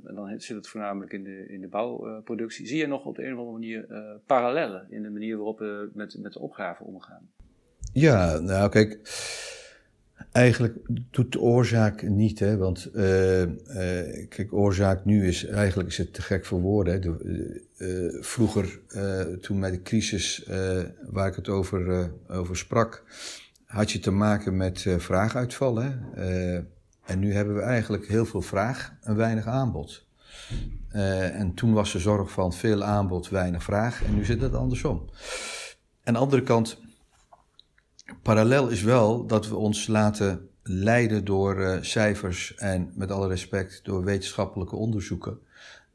En 0.05 0.15
dan 0.15 0.39
zit 0.39 0.55
het 0.55 0.67
voornamelijk 0.67 1.13
in 1.13 1.23
de, 1.23 1.45
in 1.47 1.61
de 1.61 1.67
bouwproductie. 1.67 2.67
Zie 2.67 2.77
je 2.77 2.87
nog 2.87 3.05
op 3.05 3.15
de 3.15 3.25
een 3.25 3.33
of 3.33 3.39
andere 3.39 3.57
manier 3.57 3.85
parallellen 4.25 4.87
in 4.89 5.03
de 5.03 5.09
manier 5.09 5.35
waarop 5.35 5.59
we 5.59 5.89
met, 5.93 6.17
met 6.17 6.33
de 6.33 6.39
opgave 6.39 6.83
omgaan? 6.83 7.29
Ja, 7.93 8.39
nou 8.39 8.69
kijk, 8.69 8.99
Eigenlijk 10.31 10.75
doet 11.11 11.31
de 11.31 11.39
oorzaak 11.39 12.01
niet, 12.01 12.39
hè, 12.39 12.57
want 12.57 12.89
uh, 12.93 13.43
kijk, 14.29 14.47
oorzaak 14.49 15.05
nu 15.05 15.27
is, 15.27 15.45
eigenlijk 15.45 15.89
is 15.89 15.97
het 15.97 16.13
te 16.13 16.21
gek 16.21 16.45
voor 16.45 16.59
woorden. 16.59 16.93
Hè. 16.93 16.99
De, 16.99 18.17
vroeger, 18.21 18.79
toen 19.41 19.59
met 19.59 19.71
de 19.71 19.81
crisis 19.81 20.45
waar 21.09 21.27
ik 21.27 21.35
het 21.35 21.49
over, 21.49 22.11
over 22.27 22.57
sprak, 22.57 23.03
had 23.65 23.91
je 23.91 23.99
te 23.99 24.11
maken 24.11 24.57
met 24.57 24.85
vraaguitval. 24.97 25.75
Hè. 25.75 25.91
En 27.07 27.19
nu 27.19 27.33
hebben 27.33 27.55
we 27.55 27.61
eigenlijk 27.61 28.07
heel 28.07 28.25
veel 28.25 28.41
vraag 28.41 28.93
en 29.01 29.15
weinig 29.15 29.45
aanbod. 29.45 30.05
en 30.91 31.53
toen 31.53 31.73
was 31.73 31.91
de 31.91 31.99
zorg 31.99 32.31
van 32.31 32.53
veel 32.53 32.83
aanbod, 32.83 33.29
weinig 33.29 33.63
vraag. 33.63 34.03
En 34.03 34.15
nu 34.15 34.25
zit 34.25 34.41
het 34.41 34.55
andersom. 34.55 35.09
Aan 36.03 36.13
de 36.13 36.19
andere 36.19 36.43
kant 36.43 36.79
Parallel 38.21 38.67
is 38.67 38.81
wel 38.81 39.25
dat 39.25 39.47
we 39.47 39.55
ons 39.55 39.87
laten 39.87 40.49
leiden 40.63 41.25
door 41.25 41.59
uh, 41.59 41.77
cijfers 41.81 42.55
en 42.55 42.91
met 42.95 43.11
alle 43.11 43.27
respect 43.27 43.79
door 43.83 44.03
wetenschappelijke 44.03 44.75
onderzoeken. 44.75 45.39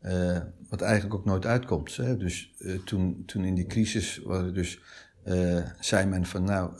Uh, 0.02 0.38
wat 0.68 0.80
eigenlijk 0.80 1.14
ook 1.14 1.24
nooit 1.24 1.46
uitkomt. 1.46 1.96
Hè? 1.96 2.16
Dus 2.16 2.54
toen, 2.84 3.22
toen 3.26 3.44
in 3.44 3.54
die 3.54 3.66
crisis, 3.66 4.20
dus, 4.52 4.80
zei 5.80 6.06
men 6.06 6.26
van 6.26 6.44
nou, 6.44 6.72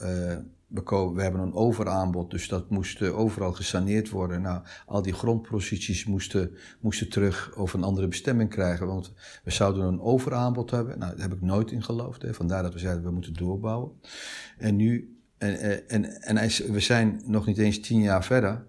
we, 0.73 1.11
we, 1.15 1.23
hebben 1.23 1.41
een 1.41 1.55
overaanbod, 1.55 2.31
dus 2.31 2.49
dat 2.49 2.71
moest 2.71 3.03
overal 3.03 3.53
gesaneerd 3.53 4.11
worden. 4.11 4.43
Nou, 4.43 4.63
al 4.87 5.03
die 5.03 5.13
grondposities 5.13 6.05
moesten, 6.05 6.57
moesten 6.81 7.09
terug 7.09 7.57
of 7.57 7.73
een 7.73 7.83
andere 7.83 8.09
bestemming 8.09 8.51
krijgen, 8.51 8.87
want 8.87 9.13
we 9.45 9.51
zouden 9.51 9.85
een 9.85 10.01
overaanbod 10.01 10.71
hebben. 10.71 10.99
Nou, 10.99 11.13
daar 11.13 11.29
heb 11.29 11.37
ik 11.37 11.41
nooit 11.41 11.71
in 11.71 11.83
geloofd. 11.83 12.23
Hè? 12.23 12.35
Vandaar 12.35 12.63
dat 12.63 12.73
we 12.73 12.79
zeiden 12.79 13.05
we 13.05 13.11
moeten 13.11 13.33
doorbouwen. 13.33 13.93
En 14.59 14.77
nu 14.77 15.17
en, 15.43 15.59
eh, 15.59 15.97
en, 15.97 16.23
en 16.23 16.73
we 16.73 16.81
zijn 16.81 17.23
nog 17.27 17.47
niet 17.47 17.59
eens 17.59 17.81
tien 17.81 18.01
jaar 18.01 18.25
verder. 18.25 18.67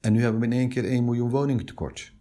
En 0.00 0.12
nu 0.12 0.22
hebben 0.22 0.40
we 0.40 0.46
in 0.46 0.52
één 0.52 0.68
keer 0.68 0.84
1 0.84 1.04
miljoen 1.04 1.30
woningen 1.30 1.66
tekort. 1.66 2.12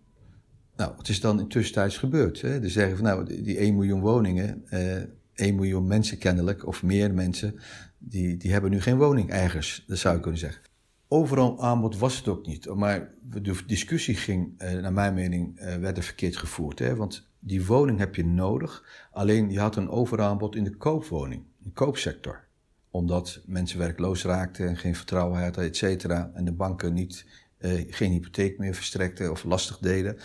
Nou, 0.75 0.93
wat 0.95 1.07
is 1.07 1.21
dan 1.21 1.39
in 1.39 1.47
tussentijds 1.47 1.97
gebeurd? 1.97 2.41
Dus 2.41 2.73
zeggen 2.73 2.97
van 2.97 3.05
nou, 3.05 3.43
die 3.43 3.57
1 3.57 3.75
miljoen 3.75 3.99
woningen, 3.99 4.63
eh, 4.69 5.01
1 5.41 5.55
miljoen 5.55 5.87
mensen 5.87 6.17
kennelijk, 6.17 6.67
of 6.67 6.83
meer 6.83 7.13
mensen, 7.13 7.59
die, 7.97 8.37
die 8.37 8.51
hebben 8.51 8.71
nu 8.71 8.81
geen 8.81 8.97
woning 8.97 9.29
ergens. 9.29 9.83
Dat 9.87 9.97
zou 9.97 10.15
je 10.15 10.21
kunnen 10.21 10.39
zeggen. 10.39 10.61
Overal 11.07 11.63
aanbod 11.63 11.97
was 11.97 12.17
het 12.17 12.27
ook 12.27 12.45
niet. 12.45 12.65
Maar 12.65 13.13
de 13.21 13.55
discussie 13.67 14.15
ging, 14.15 14.53
eh, 14.57 14.73
naar 14.73 14.93
mijn 14.93 15.13
mening, 15.13 15.57
eh, 15.57 15.75
werd 15.75 15.97
er 15.97 16.03
verkeerd 16.03 16.37
gevoerd. 16.37 16.79
Hè? 16.79 16.95
Want 16.95 17.29
die 17.39 17.65
woning 17.65 17.99
heb 17.99 18.15
je 18.15 18.25
nodig. 18.25 18.85
Alleen 19.11 19.51
je 19.51 19.59
had 19.59 19.75
een 19.75 19.89
overaanbod 19.89 20.55
in 20.55 20.63
de 20.63 20.77
koopwoning, 20.77 21.41
in 21.41 21.63
de 21.63 21.71
koopsector 21.71 22.49
omdat 22.91 23.41
mensen 23.45 23.79
werkloos 23.79 24.23
raakten 24.23 24.67
en 24.67 24.77
geen 24.77 24.95
vertrouwen 24.95 25.41
hadden, 25.41 25.63
et 25.63 25.77
cetera. 25.77 26.31
En 26.33 26.45
de 26.45 26.51
banken 26.51 26.93
niet, 26.93 27.25
eh, 27.57 27.83
geen 27.87 28.11
hypotheek 28.11 28.57
meer 28.57 28.73
verstrekten 28.73 29.31
of 29.31 29.43
lastig 29.43 29.77
deden. 29.77 30.17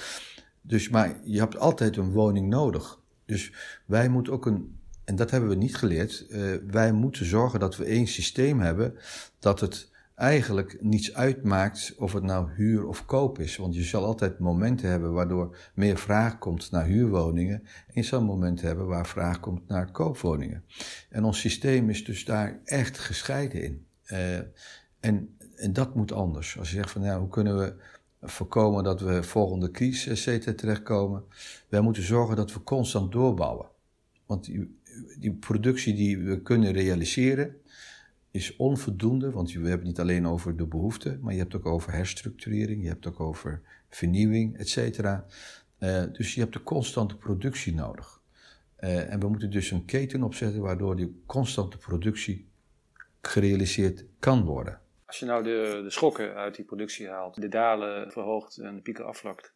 Dus, 0.61 0.89
maar 0.89 1.21
je 1.25 1.39
hebt 1.39 1.59
altijd 1.59 1.97
een 1.97 2.11
woning 2.11 2.49
nodig. 2.49 3.01
Dus 3.25 3.53
wij 3.87 4.09
moeten 4.09 4.33
ook 4.33 4.47
een, 4.47 4.79
en 5.07 5.17
dat 5.17 5.31
hebben 5.31 5.49
we 5.49 5.55
niet 5.55 5.77
geleerd, 5.77 6.27
uh, 6.29 6.55
wij 6.67 6.93
moeten 6.93 7.27
zorgen 7.27 7.61
dat 7.61 7.77
we 7.77 7.85
één 7.85 8.07
systeem 8.07 8.61
hebben 8.61 8.95
dat 9.39 9.61
het 9.61 9.91
eigenlijk 10.15 10.77
niets 10.81 11.15
uitmaakt 11.15 11.95
of 11.99 12.13
het 12.13 12.23
nou 12.23 12.51
huur 12.53 12.87
of 12.87 13.07
koop 13.07 13.39
is. 13.39 13.57
Want 13.57 13.75
je 13.75 13.83
zal 13.83 14.05
altijd 14.05 14.39
momenten 14.39 14.89
hebben 14.89 15.13
waardoor 15.13 15.57
meer 15.75 15.99
vraag 15.99 16.39
komt 16.39 16.71
naar 16.71 16.85
huurwoningen. 16.85 17.63
En 17.63 17.93
je 17.95 18.03
zal 18.03 18.23
momenten 18.23 18.67
hebben 18.67 18.87
waar 18.87 19.07
vraag 19.07 19.41
komt 19.41 19.69
naar 19.69 19.91
koopwoningen. 19.91 20.65
En 21.11 21.25
ons 21.25 21.41
systeem 21.41 21.91
is 21.91 22.05
dus 22.05 22.25
daar 22.25 22.61
echt 22.65 22.99
gescheiden 22.99 23.63
in. 23.63 23.87
Uh, 24.07 24.37
en, 25.01 25.37
en 25.57 25.73
dat 25.73 25.95
moet 25.95 26.13
anders. 26.13 26.59
Als 26.59 26.71
je 26.71 26.77
zegt 26.77 26.91
van 26.91 27.03
nou, 27.03 27.21
hoe 27.21 27.29
kunnen 27.29 27.59
we 27.59 27.75
voorkomen 28.21 28.85
dat 28.85 29.01
we 29.01 29.23
volgende 29.23 29.71
crisis 29.71 30.25
terechtkomen. 30.57 31.25
Wij 31.69 31.81
moeten 31.81 32.03
zorgen 32.03 32.37
dat 32.37 32.53
we 32.53 32.63
constant 32.63 33.13
doorbouwen. 33.13 33.67
Want 34.27 34.47
die, 35.19 35.33
productie 35.33 35.95
die 35.95 36.19
we 36.19 36.43
kunnen 36.43 36.73
realiseren, 36.73 37.57
is 38.31 38.57
onvoldoende, 38.57 39.31
want 39.31 39.53
we 39.53 39.59
hebben 39.59 39.71
het 39.71 39.87
niet 39.87 40.01
alleen 40.01 40.27
over 40.27 40.57
de 40.57 40.67
behoeften, 40.67 41.19
maar 41.23 41.33
je 41.33 41.39
hebt 41.39 41.55
ook 41.55 41.67
over 41.67 41.93
herstructurering, 41.93 42.83
je 42.83 42.89
hebt 42.89 43.07
ook 43.07 43.21
over 43.21 43.63
vernieuwing, 43.89 44.57
et 44.57 44.69
cetera. 44.69 45.27
Uh, 45.79 46.05
dus 46.13 46.35
je 46.35 46.41
hebt 46.41 46.53
de 46.53 46.63
constante 46.63 47.17
productie 47.17 47.75
nodig. 47.75 48.21
Uh, 48.81 49.13
en 49.13 49.21
we 49.21 49.29
moeten 49.29 49.51
dus 49.51 49.71
een 49.71 49.85
keten 49.85 50.23
opzetten 50.23 50.61
waardoor 50.61 50.97
die 50.97 51.23
constante 51.27 51.79
productie 51.79 52.49
gerealiseerd 53.21 54.05
kan 54.19 54.45
worden. 54.45 54.81
Als 55.07 55.19
je 55.19 55.27
nou 55.27 55.43
de, 55.43 55.81
de 55.83 55.91
schokken 55.91 56.35
uit 56.35 56.55
die 56.55 56.65
productie 56.65 57.09
haalt, 57.09 57.41
de 57.41 57.49
dalen 57.49 58.13
verhoogt 58.13 58.59
en 58.59 58.75
de 58.75 58.81
pieken 58.81 59.07
afvlakt, 59.07 59.53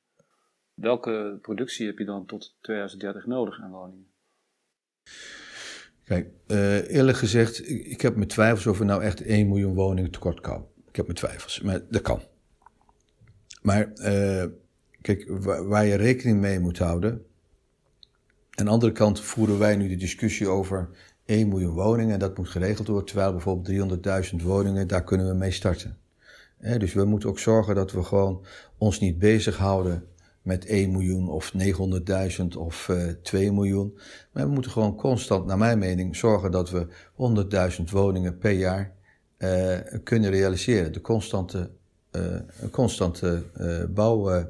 welke 0.74 1.38
productie 1.42 1.86
heb 1.86 1.98
je 1.98 2.04
dan 2.04 2.26
tot 2.26 2.56
2030 2.60 3.26
nodig 3.26 3.60
aan 3.60 3.70
woningen? 3.70 4.09
Kijk, 6.04 6.28
uh, 6.46 6.90
eerlijk 6.90 7.18
gezegd, 7.18 7.68
ik, 7.68 7.86
ik, 7.86 8.00
heb 8.00 8.16
mijn 8.16 8.28
twijfels 8.28 8.66
of 8.66 8.78
we 8.78 8.84
nou 8.84 9.02
echt 9.02 9.20
1 9.20 9.48
miljoen 9.48 9.74
woningen 9.74 10.10
tekort 10.10 10.40
komen. 10.40 10.66
Ik 10.88 10.96
heb 10.96 11.04
mijn 11.04 11.18
twijfels, 11.18 11.60
maar 11.60 11.80
dat 11.90 12.02
kan. 12.02 12.22
Maar 13.62 13.92
uh, 13.94 14.44
kijk, 15.00 15.24
waar, 15.62 15.86
je 15.86 15.94
rekening 15.94 16.40
mee 16.40 16.60
moet 16.60 16.78
houden. 16.78 17.24
Aan 18.50 18.64
de 18.64 18.70
andere 18.70 18.92
kant 18.92 19.20
voeren 19.20 19.58
wij 19.58 19.76
nu 19.76 19.88
de 19.88 19.96
discussie 19.96 20.48
over 20.48 20.88
1 21.24 21.48
miljoen 21.48 21.74
woningen 21.74 22.12
en 22.12 22.18
dat 22.18 22.36
moet 22.36 22.48
geregeld 22.48 22.86
worden, 22.86 23.06
terwijl 23.06 23.32
bijvoorbeeld 23.32 24.02
300.000 24.32 24.42
woningen, 24.42 24.88
daar 24.88 25.04
kunnen 25.04 25.28
we 25.28 25.34
mee 25.34 25.50
starten. 25.50 25.98
dus 26.58 26.92
we 26.92 27.04
moeten 27.04 27.28
ook 27.28 27.38
zorgen 27.38 27.74
dat 27.74 27.92
we 27.92 28.02
gewoon 28.02 28.44
ons 28.78 29.00
niet 29.00 29.18
bezighouden 29.18 30.04
met 30.42 30.66
1 30.66 30.90
miljoen 30.90 31.28
of 31.28 31.52
900.000 31.52 32.46
of 32.58 32.88
uh, 32.88 33.08
eh, 33.08 33.16
2 33.22 33.52
miljoen. 33.52 33.98
Maar 34.32 34.44
we 34.44 34.52
moeten 34.52 34.70
gewoon 34.70 34.96
constant, 34.96 35.46
naar 35.46 35.58
mijn 35.58 35.78
mening, 35.78 36.16
zorgen 36.16 36.50
dat 36.50 36.70
we 36.70 36.86
100.000 37.78 37.90
woningen 37.90 38.38
per 38.38 38.50
jaar 38.50 38.94
uh, 39.38 39.78
kunnen 40.04 40.30
realiseren. 40.30 40.92
De 40.92 41.00
constante, 41.00 41.70
uh, 42.12 42.40
constante 42.70 43.42
bouw, 43.94 44.44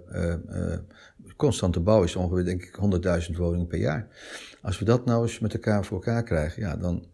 constante 1.36 1.80
bouw 1.80 2.02
is 2.02 2.16
ongeveer, 2.16 2.44
denk 2.44 2.62
ik, 2.62 2.78
100.000 3.30 3.36
woningen 3.36 3.66
per 3.66 3.78
jaar. 3.78 4.08
Als 4.62 4.78
we 4.78 4.84
dat 4.84 5.04
nou 5.04 5.22
eens 5.22 5.38
met 5.38 5.54
elkaar 5.54 5.84
voor 5.84 5.96
elkaar 5.96 6.22
krijgen, 6.22 6.62
ja, 6.62 6.76
dan 6.76 7.04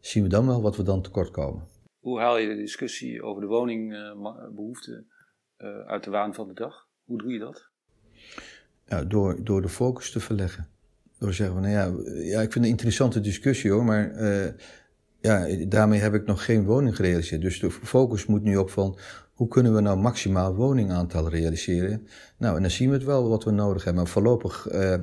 zien 0.00 0.22
we 0.22 0.28
dan 0.28 0.46
wel 0.46 0.62
wat 0.62 0.76
we 0.76 0.82
dan 0.82 1.02
tekort 1.02 1.30
komen. 1.30 1.62
Hoe 2.00 2.20
haal 2.20 2.38
je 2.38 2.48
de 2.48 2.56
discussie 2.56 3.22
over 3.22 3.42
de 3.42 3.48
woningbehoefte 3.48 5.04
uit 5.86 6.04
de 6.04 6.10
waan 6.10 6.34
van 6.34 6.48
de 6.48 6.54
dag? 6.54 6.88
Hoe 7.04 7.18
doe 7.18 7.32
je 7.32 7.38
dat? 7.38 7.72
Door, 9.08 9.44
door 9.44 9.62
de 9.62 9.68
focus 9.68 10.10
te 10.10 10.20
verleggen. 10.20 10.66
Door 11.18 11.28
te 11.28 11.34
zeggen 11.34 11.54
van, 11.54 11.70
nou 11.70 11.74
ja, 11.74 12.12
ja, 12.22 12.40
ik 12.40 12.52
vind 12.52 12.54
het 12.54 12.64
een 12.64 12.70
interessante 12.70 13.20
discussie 13.20 13.70
hoor, 13.70 13.84
maar 13.84 14.12
uh, 14.20 14.46
ja, 15.20 15.46
daarmee 15.68 16.00
heb 16.00 16.14
ik 16.14 16.26
nog 16.26 16.44
geen 16.44 16.64
woning 16.64 16.96
gerealiseerd. 16.96 17.40
Dus 17.40 17.60
de 17.60 17.70
focus 17.70 18.26
moet 18.26 18.42
nu 18.42 18.56
op 18.56 18.70
van, 18.70 18.98
hoe 19.32 19.48
kunnen 19.48 19.74
we 19.74 19.80
nou 19.80 19.98
maximaal 19.98 20.54
woningaantal 20.54 21.28
realiseren? 21.28 22.06
Nou, 22.38 22.56
en 22.56 22.62
dan 22.62 22.70
zien 22.70 22.88
we 22.88 22.94
het 22.94 23.04
wel 23.04 23.28
wat 23.28 23.44
we 23.44 23.50
nodig 23.50 23.84
hebben. 23.84 24.02
Maar 24.02 24.12
voorlopig 24.12 24.68
uh, 24.72 24.94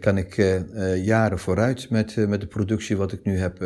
kan 0.00 0.16
ik 0.16 0.36
uh, 0.36 1.04
jaren 1.04 1.38
vooruit 1.38 1.90
met, 1.90 2.16
met 2.16 2.40
de 2.40 2.46
productie 2.46 2.96
wat 2.96 3.12
ik 3.12 3.24
nu 3.24 3.38
heb, 3.38 3.58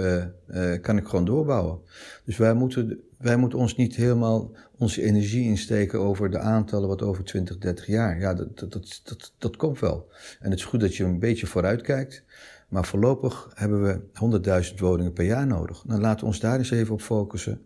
kan 0.81 0.97
ik 0.97 1.07
gewoon 1.07 1.25
doorbouwen. 1.25 1.79
Dus 2.25 2.37
wij 2.37 2.55
moeten, 2.55 3.01
wij 3.23 3.37
moeten 3.37 3.59
ons 3.59 3.77
niet 3.77 3.97
helemaal 3.97 4.51
onze 4.79 5.03
energie 5.03 5.45
insteken 5.45 6.01
over 6.01 6.31
de 6.31 6.39
aantallen 6.39 6.89
wat 6.89 7.03
over 7.03 7.25
20, 7.25 7.59
30 7.59 7.87
jaar. 7.87 8.21
Ja, 8.21 8.35
dat, 8.35 8.59
dat, 8.59 9.01
dat, 9.05 9.33
dat, 9.39 9.57
komt 9.57 9.81
wel. 9.81 10.09
En 10.41 10.51
het 10.51 10.59
is 10.59 10.65
goed 10.65 10.81
dat 10.81 10.97
je 10.97 11.05
een 11.05 11.19
beetje 11.19 11.47
vooruit 11.47 11.83
kijkt. 11.83 12.25
Maar 12.69 12.85
voorlopig 12.85 13.51
hebben 13.55 13.83
we 13.83 14.71
100.000 14.71 14.75
woningen 14.79 15.13
per 15.13 15.25
jaar 15.25 15.47
nodig. 15.47 15.79
Dan 15.79 15.87
nou, 15.87 16.01
laten 16.01 16.21
we 16.21 16.27
ons 16.27 16.41
daar 16.41 16.59
eens 16.59 16.71
even 16.71 16.95
op 16.95 17.01
focussen. 17.01 17.61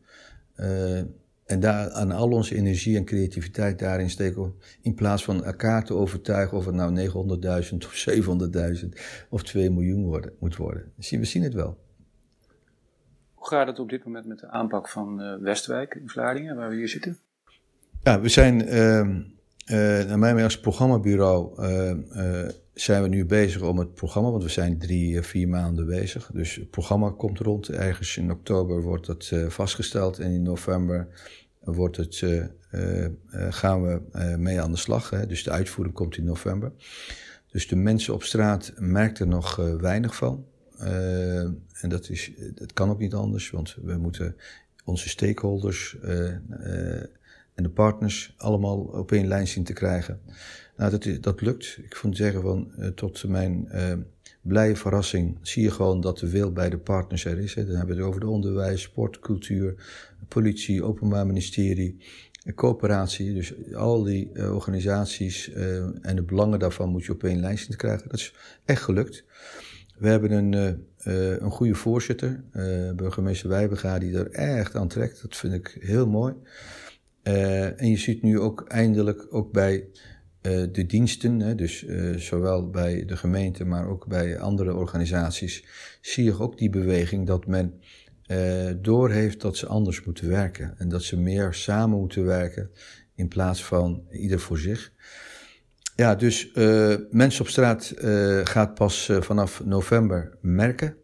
Uh, 0.57 0.99
en 1.47 1.61
daar 1.61 1.91
aan 1.91 2.13
al 2.13 2.31
onze 2.31 2.57
energie 2.57 2.97
en 2.97 3.05
creativiteit 3.05 3.79
daarin 3.79 4.11
steken. 4.11 4.55
In 4.81 4.95
plaats 4.95 5.25
van 5.25 5.45
elkaar 5.45 5.85
te 5.85 5.95
overtuigen 5.95 6.57
of 6.57 6.65
het 6.65 6.75
nou 6.75 7.09
900.000 7.71 7.77
of 7.77 8.07
700.000 8.83 8.89
of 9.29 9.43
2 9.43 9.71
miljoen 9.71 10.05
worden, 10.05 10.33
moet 10.39 10.57
worden. 10.57 10.93
We 10.97 11.25
zien 11.25 11.43
het 11.43 11.55
wel. 11.55 11.85
Hoe 13.47 13.59
gaat 13.59 13.67
het 13.67 13.79
op 13.79 13.89
dit 13.89 14.05
moment 14.05 14.27
met 14.27 14.39
de 14.39 14.49
aanpak 14.49 14.89
van 14.89 15.23
uh, 15.23 15.43
Westwijk 15.43 15.95
in 15.95 16.09
Vlaardingen, 16.09 16.57
waar 16.57 16.69
we 16.69 16.77
hier 16.77 16.89
zitten? 16.89 17.19
Ja, 18.03 18.21
we 18.21 18.29
zijn, 18.29 18.63
uh, 18.63 18.99
uh, 19.01 20.09
naar 20.09 20.19
mij 20.19 20.45
als 20.45 20.61
programmabureau, 20.61 21.63
uh, 21.63 22.49
zijn 22.75 23.03
we 23.03 23.09
nu 23.09 23.27
bezig 23.27 23.63
om 23.63 23.79
het 23.79 23.95
programma, 23.95 24.31
want 24.31 24.43
we 24.43 24.49
zijn 24.49 24.79
drie, 24.79 25.23
vier 25.23 25.49
maanden 25.49 25.87
bezig. 25.87 26.31
Dus 26.33 26.55
het 26.55 26.71
programma 26.71 27.11
komt 27.11 27.39
rond. 27.39 27.69
Ergens 27.69 28.17
in 28.17 28.31
oktober 28.31 28.83
wordt 28.83 29.07
het 29.07 29.33
vastgesteld 29.49 30.19
en 30.19 30.31
in 30.31 30.43
november 30.43 31.09
wordt 31.61 31.97
het, 31.97 32.25
gaan 33.51 33.83
we 33.83 34.01
mee 34.39 34.61
aan 34.61 34.71
de 34.71 34.79
slag. 34.79 35.11
Hè? 35.11 35.27
Dus 35.27 35.45
de 35.45 35.51
uitvoering 35.51 35.95
komt 35.95 36.17
in 36.17 36.25
november. 36.25 36.73
Dus 37.51 37.69
de 37.69 37.77
mensen 37.77 38.15
op 38.15 38.23
straat 38.23 38.73
merken 38.77 39.25
er 39.25 39.33
nog 39.33 39.57
weinig 39.81 40.17
van. 40.17 40.47
Uh, 40.81 41.41
en 41.41 41.89
dat, 41.89 42.09
is, 42.09 42.31
dat 42.55 42.73
kan 42.73 42.91
ook 42.91 42.99
niet 42.99 43.15
anders, 43.15 43.51
want 43.51 43.77
we 43.83 43.97
moeten 43.97 44.37
onze 44.85 45.09
stakeholders 45.09 45.97
uh, 46.05 46.11
uh, 46.11 47.03
en 47.55 47.63
de 47.63 47.69
partners 47.69 48.35
allemaal 48.37 48.79
op 48.79 49.13
één 49.13 49.27
lijn 49.27 49.49
zien 49.49 49.65
te 49.65 49.73
krijgen. 49.73 50.21
Nou, 50.77 50.91
dat, 50.91 51.23
dat 51.23 51.41
lukt. 51.41 51.79
Ik 51.83 51.97
vond 51.97 52.17
zeggen 52.17 52.43
van, 52.43 52.73
tot 52.95 53.29
mijn 53.29 53.69
blije 54.41 54.77
verrassing 54.77 55.39
zie 55.43 55.63
je 55.63 55.71
gewoon 55.71 56.01
dat 56.01 56.19
de 56.19 56.31
wil 56.31 56.53
bij 56.53 56.71
de 56.71 56.79
partners 56.79 57.25
er 57.25 57.39
is. 57.39 57.55
Hè. 57.55 57.67
Dan 57.67 57.77
hebben 57.77 57.95
we 57.95 58.01
het 58.01 58.11
over 58.11 58.21
de 58.21 58.29
onderwijs, 58.29 58.83
sport, 58.83 59.19
cultuur, 59.19 59.75
politie, 60.29 60.85
openbaar 60.85 61.27
ministerie, 61.27 61.97
coöperatie. 62.55 63.35
Dus 63.35 63.75
al 63.75 64.03
die 64.03 64.53
organisaties 64.53 65.53
en 66.01 66.17
de 66.17 66.23
belangen 66.23 66.59
daarvan 66.59 66.89
moet 66.89 67.05
je 67.05 67.13
op 67.13 67.25
één 67.25 67.41
lijn 67.41 67.59
zien 67.59 67.71
te 67.71 67.77
krijgen. 67.77 68.09
Dat 68.09 68.19
is 68.19 68.35
echt 68.65 68.83
gelukt. 68.83 69.25
We 69.99 70.09
hebben 70.09 70.31
een, 70.31 70.53
uh, 71.07 71.31
een 71.39 71.51
goede 71.51 71.75
voorzitter, 71.75 72.45
uh, 72.53 72.93
burgemeester 72.93 73.49
Wijbega, 73.49 73.99
die 73.99 74.19
er 74.19 74.31
echt 74.31 74.75
aan 74.75 74.89
trekt. 74.89 75.23
Dat 75.23 75.37
vind 75.37 75.55
ik 75.55 75.77
heel 75.81 76.07
mooi. 76.07 76.35
En 77.23 77.91
je 77.91 77.97
ziet 77.97 78.23
nu 78.23 78.41
ook 78.41 78.65
eindelijk 78.69 79.27
ook 79.31 79.53
bij 79.53 79.89
de 80.73 80.85
diensten, 80.87 81.41
hè, 81.41 81.55
dus 81.55 81.87
zowel 82.17 82.71
bij 82.71 83.05
de 83.05 83.17
gemeente, 83.17 83.65
maar 83.65 83.89
ook 83.89 84.07
bij 84.07 84.39
andere 84.39 84.75
organisaties, 84.75 85.65
zie 86.01 86.25
je 86.25 86.39
ook 86.39 86.59
die 86.59 86.71
beweging 86.71 87.27
dat 87.27 87.47
men 87.47 87.81
doorheeft 88.83 89.41
dat 89.41 89.57
ze 89.57 89.67
anders 89.67 90.05
moeten 90.05 90.29
werken. 90.29 90.75
En 90.79 90.89
dat 90.89 91.03
ze 91.03 91.19
meer 91.19 91.55
samen 91.55 91.99
moeten 91.99 92.25
werken 92.25 92.71
in 93.15 93.29
plaats 93.29 93.65
van 93.65 94.07
ieder 94.11 94.41
voor 94.41 94.59
zich. 94.59 94.93
Ja, 95.97 96.15
dus 96.15 96.51
uh, 96.55 96.95
Mensen 97.11 97.41
op 97.41 97.49
straat 97.49 97.95
uh, 97.99 98.41
gaat 98.45 98.75
pas 98.75 99.09
uh, 99.09 99.21
vanaf 99.21 99.65
november 99.65 100.37
merken. 100.41 100.97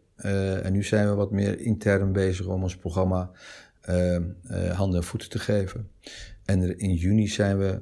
en 0.63 0.73
nu 0.73 0.83
zijn 0.83 1.09
we 1.09 1.15
wat 1.15 1.31
meer 1.31 1.59
intern 1.59 2.11
bezig 2.11 2.45
om 2.45 2.63
ons 2.63 2.77
programma 2.77 3.31
handen 4.73 4.99
en 4.99 5.03
voeten 5.03 5.29
te 5.29 5.39
geven. 5.39 5.89
En 6.45 6.77
in 6.77 6.93
juni 6.93 7.27
zijn 7.27 7.57
we 7.57 7.81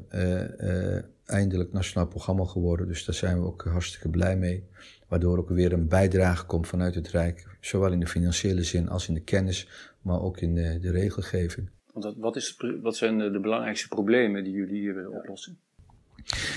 eindelijk 1.26 1.74
nationaal 1.74 2.08
programma 2.08 2.46
geworden. 2.46 2.88
Dus 2.88 3.06
daar 3.06 3.16
zijn 3.16 3.40
we 3.40 3.46
ook 3.46 3.64
hartstikke 3.64 4.10
blij 4.10 4.38
mee. 4.38 4.64
Waardoor 5.08 5.38
ook 5.38 5.50
weer 5.50 5.74
een 5.74 5.88
bijdrage 5.88 6.46
komt 6.46 6.68
vanuit 6.68 6.96
het 6.96 7.08
Rijk. 7.08 7.48
Zowel 7.60 7.92
in 7.92 8.00
de 8.00 8.08
financiële 8.08 8.64
zin 8.64 8.90
als 8.90 9.08
in 9.08 9.14
de 9.14 9.24
kennis, 9.24 9.68
maar 10.02 10.22
ook 10.22 10.40
in 10.40 10.56
de, 10.56 10.80
de 10.80 10.92
regelgeving. 10.92 11.70
Wat, 12.18 12.36
is, 12.36 12.58
wat 12.82 12.96
zijn 12.96 13.18
de 13.18 13.40
belangrijkste 13.40 13.88
problemen 13.88 14.44
die 14.44 14.54
jullie 14.54 14.80
hier 14.80 14.96
willen 14.96 15.12
oplossen? 15.12 15.58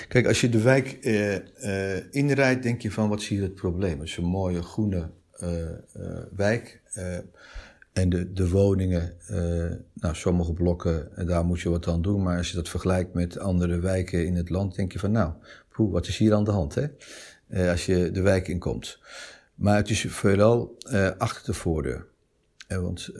Kijk, 0.08 0.26
als 0.26 0.40
je 0.40 0.48
de 0.48 0.62
wijk 0.62 0.98
eh, 1.00 1.96
eh, 1.96 2.04
inrijdt, 2.10 2.62
denk 2.62 2.82
je 2.82 2.90
van 2.90 3.08
wat 3.08 3.22
zie 3.22 3.36
je 3.36 3.42
het 3.42 3.54
probleem? 3.54 3.98
Het 3.98 4.08
is 4.08 4.16
een 4.16 4.24
mooie 4.24 4.62
groene 4.62 5.10
uh, 5.42 5.48
wijk. 6.36 6.82
en 7.92 8.08
de, 8.08 8.32
de 8.32 8.48
woningen, 8.48 9.16
nou, 9.92 10.14
sommige 10.14 10.52
blokken, 10.52 11.26
daar 11.26 11.44
moet 11.44 11.60
je 11.60 11.68
wat 11.68 11.88
aan 11.88 12.02
doen. 12.02 12.22
Maar 12.22 12.36
als 12.36 12.50
je 12.50 12.56
dat 12.56 12.68
vergelijkt 12.68 13.14
met 13.14 13.38
andere 13.38 13.78
wijken 13.78 14.26
in 14.26 14.34
het 14.34 14.50
land, 14.50 14.74
denk 14.74 14.92
je 14.92 14.98
van 14.98 15.12
nou, 15.12 15.32
poeh, 15.68 15.92
wat 15.92 16.06
is 16.06 16.18
hier 16.18 16.34
aan 16.34 16.44
de 16.44 16.50
hand? 16.50 16.74
Hè? 16.74 16.86
als 17.70 17.86
je 17.86 18.10
de 18.10 18.22
wijk 18.22 18.48
inkomt. 18.48 18.98
Maar 19.54 19.76
het 19.76 19.90
is 19.90 20.06
veelal 20.08 20.76
achter 21.18 21.44
de 21.44 21.54
voordeur. 21.54 22.06
want 22.68 23.10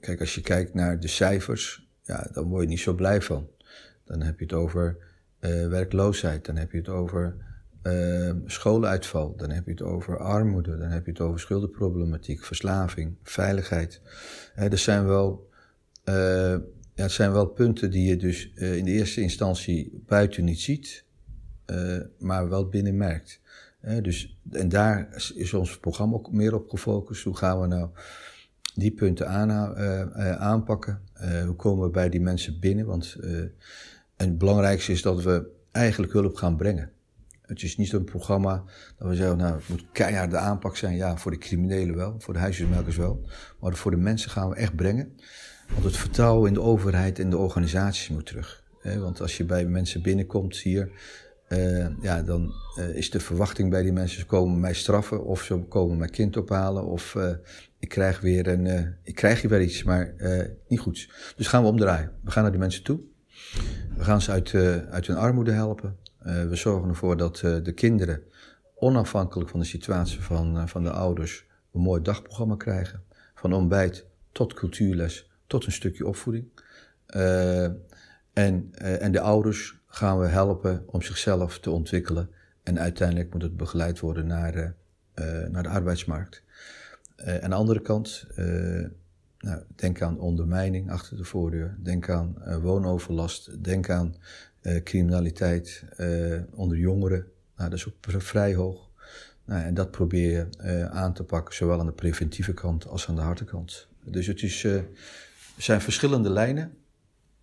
kijk, 0.00 0.20
als 0.20 0.34
je 0.34 0.40
kijkt 0.40 0.74
naar 0.74 1.00
de 1.00 1.08
cijfers, 1.08 1.88
ja, 2.02 2.28
dan 2.32 2.44
word 2.44 2.62
je 2.62 2.68
niet 2.68 2.80
zo 2.80 2.94
blij 2.94 3.22
van. 3.22 3.48
Dan 4.04 4.22
heb 4.22 4.38
je 4.38 4.44
het 4.44 4.54
over 4.54 4.96
uh, 5.42 5.68
werkloosheid, 5.68 6.44
dan 6.44 6.56
heb 6.56 6.72
je 6.72 6.78
het 6.78 6.88
over 6.88 7.36
uh, 7.82 8.32
schooluitval, 8.46 9.36
dan 9.36 9.50
heb 9.50 9.64
je 9.64 9.70
het 9.70 9.82
over 9.82 10.18
armoede, 10.18 10.78
dan 10.78 10.88
heb 10.88 11.04
je 11.04 11.10
het 11.10 11.20
over 11.20 11.40
schuldenproblematiek, 11.40 12.44
verslaving, 12.44 13.16
veiligheid. 13.22 14.00
Uh, 14.56 14.72
er 14.72 14.78
zijn 14.78 15.06
wel, 15.06 15.50
ja, 16.04 16.62
het 16.94 17.10
zijn 17.10 17.32
wel 17.32 17.46
punten 17.46 17.90
die 17.90 18.08
je 18.08 18.16
dus 18.16 18.52
in 18.54 18.84
de 18.84 18.90
eerste 18.90 19.20
instantie 19.20 20.02
buiten 20.06 20.44
niet 20.44 20.60
ziet, 20.60 21.04
maar 22.18 22.48
wel 22.48 22.68
binnen 22.68 22.96
merkt. 22.96 23.40
dus, 24.02 24.38
en 24.50 24.68
daar 24.68 25.08
is 25.34 25.54
ons 25.54 25.78
programma 25.78 26.14
ook 26.14 26.32
meer 26.32 26.54
op 26.54 26.70
gefocust. 26.70 27.24
Hoe 27.24 27.36
gaan 27.36 27.60
we 27.60 27.66
nou 27.66 27.88
die 28.74 28.92
punten 28.92 29.28
aan, 29.28 29.50
aanpakken? 30.38 31.00
hoe 31.46 31.56
komen 31.56 31.84
we 31.84 31.90
bij 31.90 32.08
die 32.08 32.20
mensen 32.20 32.60
binnen? 32.60 32.86
Want 32.86 33.16
en 34.22 34.28
het 34.28 34.38
belangrijkste 34.38 34.92
is 34.92 35.02
dat 35.02 35.22
we 35.22 35.46
eigenlijk 35.72 36.12
hulp 36.12 36.34
gaan 36.34 36.56
brengen. 36.56 36.90
Het 37.42 37.62
is 37.62 37.76
niet 37.76 37.92
een 37.92 38.04
programma 38.04 38.64
dat 38.98 39.08
we 39.08 39.14
zeggen, 39.14 39.36
nou, 39.36 39.54
het 39.54 39.68
moet 39.68 39.84
keiharde 39.92 40.36
aanpak 40.36 40.76
zijn. 40.76 40.96
Ja, 40.96 41.16
voor 41.16 41.30
de 41.30 41.38
criminelen 41.38 41.96
wel, 41.96 42.14
voor 42.18 42.34
de 42.34 42.40
huisjesmelkers 42.40 42.96
wel. 42.96 43.26
Maar 43.60 43.74
voor 43.74 43.90
de 43.90 43.96
mensen 43.96 44.30
gaan 44.30 44.48
we 44.48 44.56
echt 44.56 44.76
brengen. 44.76 45.16
Want 45.72 45.84
het 45.84 45.96
vertrouwen 45.96 46.48
in 46.48 46.54
de 46.54 46.60
overheid 46.60 47.18
en 47.18 47.30
de 47.30 47.36
organisaties 47.36 48.08
moet 48.08 48.26
terug. 48.26 48.64
Want 48.82 49.20
als 49.20 49.36
je 49.36 49.44
bij 49.44 49.64
mensen 49.64 50.02
binnenkomt 50.02 50.56
hier, 50.56 50.90
uh, 51.48 51.86
ja, 52.00 52.22
dan 52.22 52.52
uh, 52.78 52.96
is 52.96 53.10
de 53.10 53.20
verwachting 53.20 53.70
bij 53.70 53.82
die 53.82 53.92
mensen, 53.92 54.20
ze 54.20 54.26
komen 54.26 54.60
mij 54.60 54.74
straffen 54.74 55.24
of 55.24 55.42
ze 55.42 55.56
komen 55.68 55.98
mijn 55.98 56.10
kind 56.10 56.36
ophalen 56.36 56.86
of 56.86 57.14
uh, 57.14 57.30
ik 57.78 57.88
krijg 57.88 58.20
weer 58.20 58.48
een, 58.48 58.94
ik 59.02 59.14
krijg 59.14 59.40
hier 59.40 59.50
weer 59.50 59.62
iets, 59.62 59.82
maar 59.82 60.14
niet 60.68 60.80
goed. 60.80 61.10
Dus 61.36 61.46
gaan 61.46 61.62
we 61.62 61.68
omdraaien. 61.68 62.12
We 62.24 62.30
gaan 62.30 62.42
naar 62.42 62.52
die 62.52 62.60
mensen 62.60 62.82
toe. 62.82 63.00
We 63.96 64.04
gaan 64.04 64.20
ze 64.20 64.30
uit, 64.30 64.52
uh, 64.52 64.76
uit 64.76 65.06
hun 65.06 65.16
armoede 65.16 65.52
helpen. 65.52 65.96
we 66.22 66.56
zorgen 66.56 66.88
ervoor 66.88 67.16
dat 67.16 67.36
de 67.36 67.72
kinderen, 67.74 68.22
onafhankelijk 68.74 69.50
van 69.50 69.60
de 69.60 69.66
situatie 69.66 70.20
van, 70.20 70.68
van 70.68 70.82
de 70.82 70.90
ouders, 70.90 71.46
een 71.72 71.80
mooi 71.80 72.02
dagprogramma 72.02 72.56
krijgen. 72.56 73.02
Van 73.34 73.52
ontbijt 73.52 74.06
tot 74.32 74.54
cultuurles, 74.54 75.30
tot 75.46 75.66
een 75.66 75.72
stukje 75.72 76.06
opvoeding. 76.06 76.48
en, 78.32 78.72
en 78.74 79.12
de 79.12 79.20
ouders 79.20 79.80
gaan 79.86 80.18
we 80.18 80.26
helpen 80.26 80.82
om 80.86 81.02
zichzelf 81.02 81.58
te 81.58 81.70
ontwikkelen. 81.70 82.30
En 82.62 82.78
uiteindelijk 82.78 83.32
moet 83.32 83.42
het 83.42 83.56
begeleid 83.56 84.00
worden 84.00 84.26
naar, 84.26 84.74
naar 85.50 85.62
de 85.62 85.68
arbeidsmarkt. 85.68 86.42
aan 87.16 87.50
de 87.50 87.56
andere 87.56 87.80
kant 87.80 88.26
nou, 89.42 89.62
denk 89.74 90.02
aan 90.02 90.18
ondermijning 90.18 90.90
achter 90.90 91.16
de 91.16 91.24
voordeur. 91.24 91.76
Denk 91.78 92.08
aan 92.08 92.34
uh, 92.38 92.56
woonoverlast. 92.56 93.64
Denk 93.64 93.90
aan 93.90 94.14
uh, 94.62 94.82
criminaliteit 94.82 95.84
uh, 95.98 96.40
onder 96.50 96.78
jongeren. 96.78 97.26
Nou, 97.56 97.70
dat 97.70 97.78
is 97.78 97.86
ook 97.86 98.22
vrij 98.22 98.54
hoog. 98.54 98.90
Nou, 99.44 99.62
en 99.64 99.74
dat 99.74 99.90
probeer 99.90 100.30
je 100.30 100.88
aan 100.88 101.12
te 101.12 101.24
pakken, 101.24 101.54
zowel 101.54 101.80
aan 101.80 101.86
de 101.86 101.92
preventieve 101.92 102.54
kant 102.54 102.86
als 102.86 103.08
aan 103.08 103.14
de 103.14 103.20
harde 103.20 103.44
kant. 103.44 103.88
Dus 104.04 104.26
het 104.26 104.42
is, 104.42 104.66
zijn 105.56 105.80
verschillende 105.80 106.30
lijnen, 106.30 106.76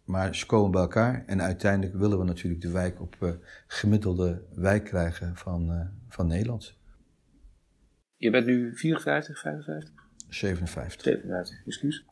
maar 0.03 0.35
ze 0.35 0.45
komen 0.45 0.71
bij 0.71 0.81
elkaar. 0.81 1.23
En 1.25 1.41
uiteindelijk 1.41 1.97
willen 1.97 2.19
we 2.19 2.23
natuurlijk 2.23 2.61
de 2.61 2.71
wijk 2.71 3.01
op 3.01 3.37
gemiddelde 3.67 4.41
wijk 4.55 4.83
krijgen 4.83 5.35
van, 5.35 5.89
van 6.07 6.27
Nederland. 6.27 6.77
Je 8.17 8.31
bent 8.31 8.45
nu 8.45 8.75
54, 8.75 9.39
55? 9.39 10.08
57. 10.29 11.01
57, 11.01 11.61
excuus. 11.65 12.05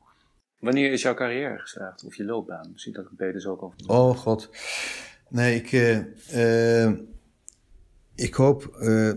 Wanneer 0.60 0.92
is 0.92 1.02
jouw 1.02 1.14
carrière 1.14 1.60
geslaagd? 1.60 2.06
Of 2.06 2.16
je 2.16 2.26
loopbaan? 2.26 2.72
Zie 2.76 2.94
dat 2.94 3.06
ik 3.18 3.34
dus 3.34 3.46
ook 3.46 3.64
over. 3.64 3.78
Oh 3.88 4.18
god. 4.18 4.50
Nee, 5.30 5.56
ik, 5.56 5.72
uh, 5.72 6.00
uh, 6.34 7.00
ik 8.16 8.34
hoop, 8.34 8.78
uh, 8.82 9.14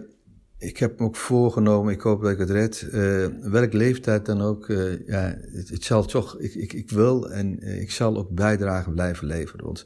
ik 0.58 0.78
heb 0.78 0.98
me 0.98 1.04
ook 1.04 1.16
voorgenomen, 1.16 1.92
ik 1.92 2.00
hoop 2.00 2.22
dat 2.22 2.30
ik 2.30 2.38
het 2.38 2.50
red. 2.50 2.80
welke 3.40 3.76
leeftijd 3.76 4.26
dan 4.26 4.40
ook, 4.40 4.66
ja, 5.06 5.38
het, 5.52 5.68
het, 5.68 5.84
zal 5.84 6.04
toch, 6.04 6.38
ik, 6.38 6.54
ik, 6.54 6.72
ik 6.72 6.90
wil 6.90 7.30
en 7.30 7.62
ik 7.80 7.90
zal 7.90 8.16
ook 8.16 8.30
bijdragen 8.30 8.92
blijven 8.92 9.26
leveren. 9.26 9.64
Want 9.64 9.84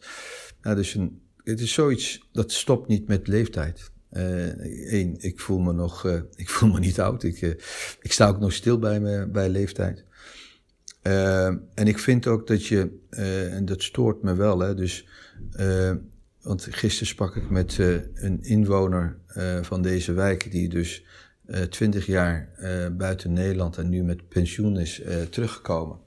ja, 0.62 0.74
dus 0.74 0.94
een, 0.94 1.22
het 1.44 1.60
is 1.60 1.72
zoiets, 1.72 2.28
dat 2.32 2.52
stopt 2.52 2.88
niet 2.88 3.08
met 3.08 3.26
leeftijd. 3.26 3.92
Eén, 4.14 5.16
ik 5.18 5.40
voel 5.40 5.58
me 5.58 5.72
nog, 5.72 6.04
ik 6.36 6.48
voel 6.48 6.70
me 6.70 6.78
niet 6.78 7.00
oud. 7.00 7.22
Ik, 7.22 7.40
ik 8.00 8.12
sta 8.12 8.28
ook 8.28 8.38
nog 8.38 8.52
stil 8.52 8.78
bij, 8.78 9.00
me, 9.00 9.26
bij 9.26 9.48
leeftijd. 9.48 10.04
Uh, 11.06 11.46
en 11.46 11.86
ik 11.86 11.98
vind 11.98 12.26
ook 12.26 12.46
dat 12.46 12.66
je, 12.66 12.98
uh, 13.10 13.54
en 13.54 13.64
dat 13.64 13.82
stoort 13.82 14.22
me 14.22 14.34
wel, 14.34 14.58
hè, 14.58 14.74
dus, 14.74 15.06
uh, 15.60 15.92
want 16.42 16.66
gisteren 16.70 17.06
sprak 17.06 17.36
ik 17.36 17.50
met 17.50 17.78
een 18.14 18.42
inwoner 18.42 19.18
van 19.62 19.82
deze 19.82 20.12
wijk, 20.12 20.50
die 20.50 20.68
dus 20.68 21.04
twintig 21.70 22.06
jaar 22.06 22.48
buiten 22.96 23.32
Nederland 23.32 23.76
en 23.76 23.88
nu 23.88 24.02
met 24.02 24.28
pensioen 24.28 24.78
is 24.78 25.02
teruggekomen. 25.30 25.98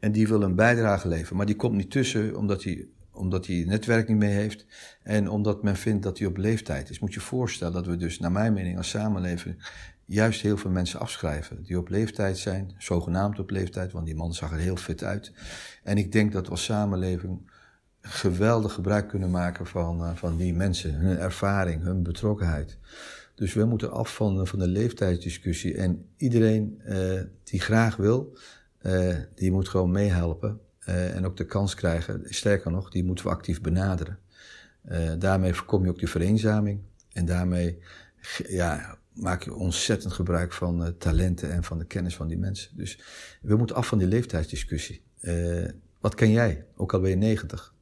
En 0.00 0.12
die 0.12 0.28
wil 0.28 0.42
een 0.42 0.54
bijdrage 0.54 1.08
leveren, 1.08 1.36
maar 1.36 1.46
die 1.46 1.56
komt 1.56 1.76
niet 1.76 1.90
tussen 1.90 2.36
omdat 2.36 2.62
hij, 2.62 2.86
omdat 3.14 3.46
hij 3.46 3.64
netwerk 3.66 4.08
niet 4.08 4.16
mee 4.16 4.32
heeft 4.32 4.66
en 5.02 5.28
omdat 5.28 5.62
men 5.62 5.76
vindt 5.76 6.02
dat 6.02 6.18
hij 6.18 6.26
op 6.26 6.36
leeftijd 6.36 6.90
is. 6.90 6.98
Moet 6.98 7.14
je 7.14 7.20
voorstellen 7.20 7.74
dat 7.74 7.86
we 7.86 7.96
dus, 7.96 8.18
naar 8.18 8.32
mijn 8.32 8.52
mening, 8.52 8.76
als 8.76 8.88
samenleving 8.88 9.56
juist 10.04 10.40
heel 10.40 10.56
veel 10.56 10.70
mensen 10.70 11.00
afschrijven 11.00 11.62
die 11.62 11.78
op 11.78 11.88
leeftijd 11.88 12.38
zijn, 12.38 12.74
zogenaamd 12.78 13.38
op 13.38 13.50
leeftijd, 13.50 13.92
want 13.92 14.06
die 14.06 14.14
man 14.14 14.34
zag 14.34 14.52
er 14.52 14.58
heel 14.58 14.76
fit 14.76 15.04
uit. 15.04 15.32
En 15.82 15.98
ik 15.98 16.12
denk 16.12 16.32
dat 16.32 16.44
we 16.44 16.50
als 16.50 16.64
samenleving 16.64 17.52
geweldig 18.00 18.72
gebruik 18.72 19.08
kunnen 19.08 19.30
maken 19.30 19.66
van, 19.66 20.00
uh, 20.00 20.14
van 20.14 20.36
die 20.36 20.54
mensen, 20.54 20.94
hun 20.94 21.18
ervaring, 21.18 21.82
hun 21.82 22.02
betrokkenheid. 22.02 22.78
Dus 23.34 23.52
we 23.54 23.64
moeten 23.64 23.90
af 23.90 24.14
van, 24.14 24.46
van 24.46 24.58
de 24.58 24.68
leeftijdsdiscussie. 24.68 25.76
En 25.76 26.06
iedereen 26.16 26.80
uh, 26.86 27.20
die 27.42 27.60
graag 27.60 27.96
wil, 27.96 28.38
die 29.34 29.52
moet 29.52 29.68
gewoon 29.68 29.90
meehelpen. 29.90 30.60
En 30.86 31.26
ook 31.26 31.36
de 31.36 31.46
kans 31.46 31.74
krijgen. 31.74 32.22
Sterker 32.24 32.70
nog, 32.70 32.90
die 32.90 33.04
moeten 33.04 33.24
we 33.24 33.30
actief 33.30 33.60
benaderen. 33.60 34.18
daarmee 35.18 35.54
voorkom 35.54 35.84
je 35.84 35.90
ook 35.90 35.98
die 35.98 36.08
vereenzaming. 36.08 36.80
En 37.12 37.24
daarmee 37.24 37.78
ja, 38.48 38.98
maak 39.14 39.42
je 39.42 39.54
ontzettend 39.54 40.12
gebruik 40.12 40.52
van 40.52 40.82
uh, 40.82 40.88
talenten 40.88 41.52
en 41.52 41.64
van 41.64 41.78
de 41.78 41.86
kennis 41.86 42.16
van 42.16 42.28
die 42.28 42.38
mensen. 42.38 42.76
Dus 42.76 42.98
we 43.42 43.56
moeten 43.56 43.76
af 43.76 43.86
van 43.86 43.98
die 43.98 44.08
leeftijdsdiscussie. 44.08 45.02
Wat 46.00 46.14
ken 46.14 46.30
jij, 46.30 46.66
ook 46.76 46.92
al 46.92 47.00
ben 47.00 47.10
je 47.10 47.16
90? 47.16 47.74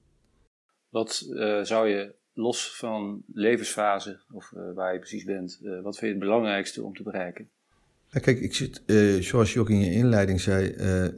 Wat 0.89 1.15
zou 1.63 1.89
je 1.89 2.15
los 2.33 2.77
van 2.77 3.23
levensfase 3.33 4.21
of 4.33 4.51
waar 4.75 4.93
je 4.93 4.99
precies 4.99 5.25
bent, 5.25 5.59
wat 5.61 5.99
vind 5.99 6.01
je 6.01 6.07
het 6.07 6.19
belangrijkste 6.19 6.83
om 6.83 6.95
te 6.95 7.03
bereiken? 7.03 7.51
Ja, 8.15 8.21
kijk, 8.21 8.41
ik 8.41 8.55
zit, 8.55 8.83
zoals 9.25 9.53
je 9.53 9.61
ook 9.61 9.71
in 9.71 9.81
je 9.81 9.93
inleiding 9.93 10.41
zei, 10.41 10.67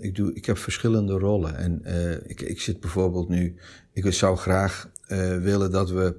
ik, 0.01 0.15
doe, 0.15 0.35
ik 0.35 0.45
heb 0.45 0.59
verschillende 0.59 1.13
rollen. 1.13 1.57
En 1.57 1.83
ik, 2.27 2.41
ik 2.41 2.61
zit 2.61 2.81
bijvoorbeeld 2.81 3.29
nu, 3.29 3.55
ik 3.93 4.13
zou 4.13 4.37
graag 4.37 4.91
willen 5.41 5.71
dat 5.71 5.91
we 5.91 6.17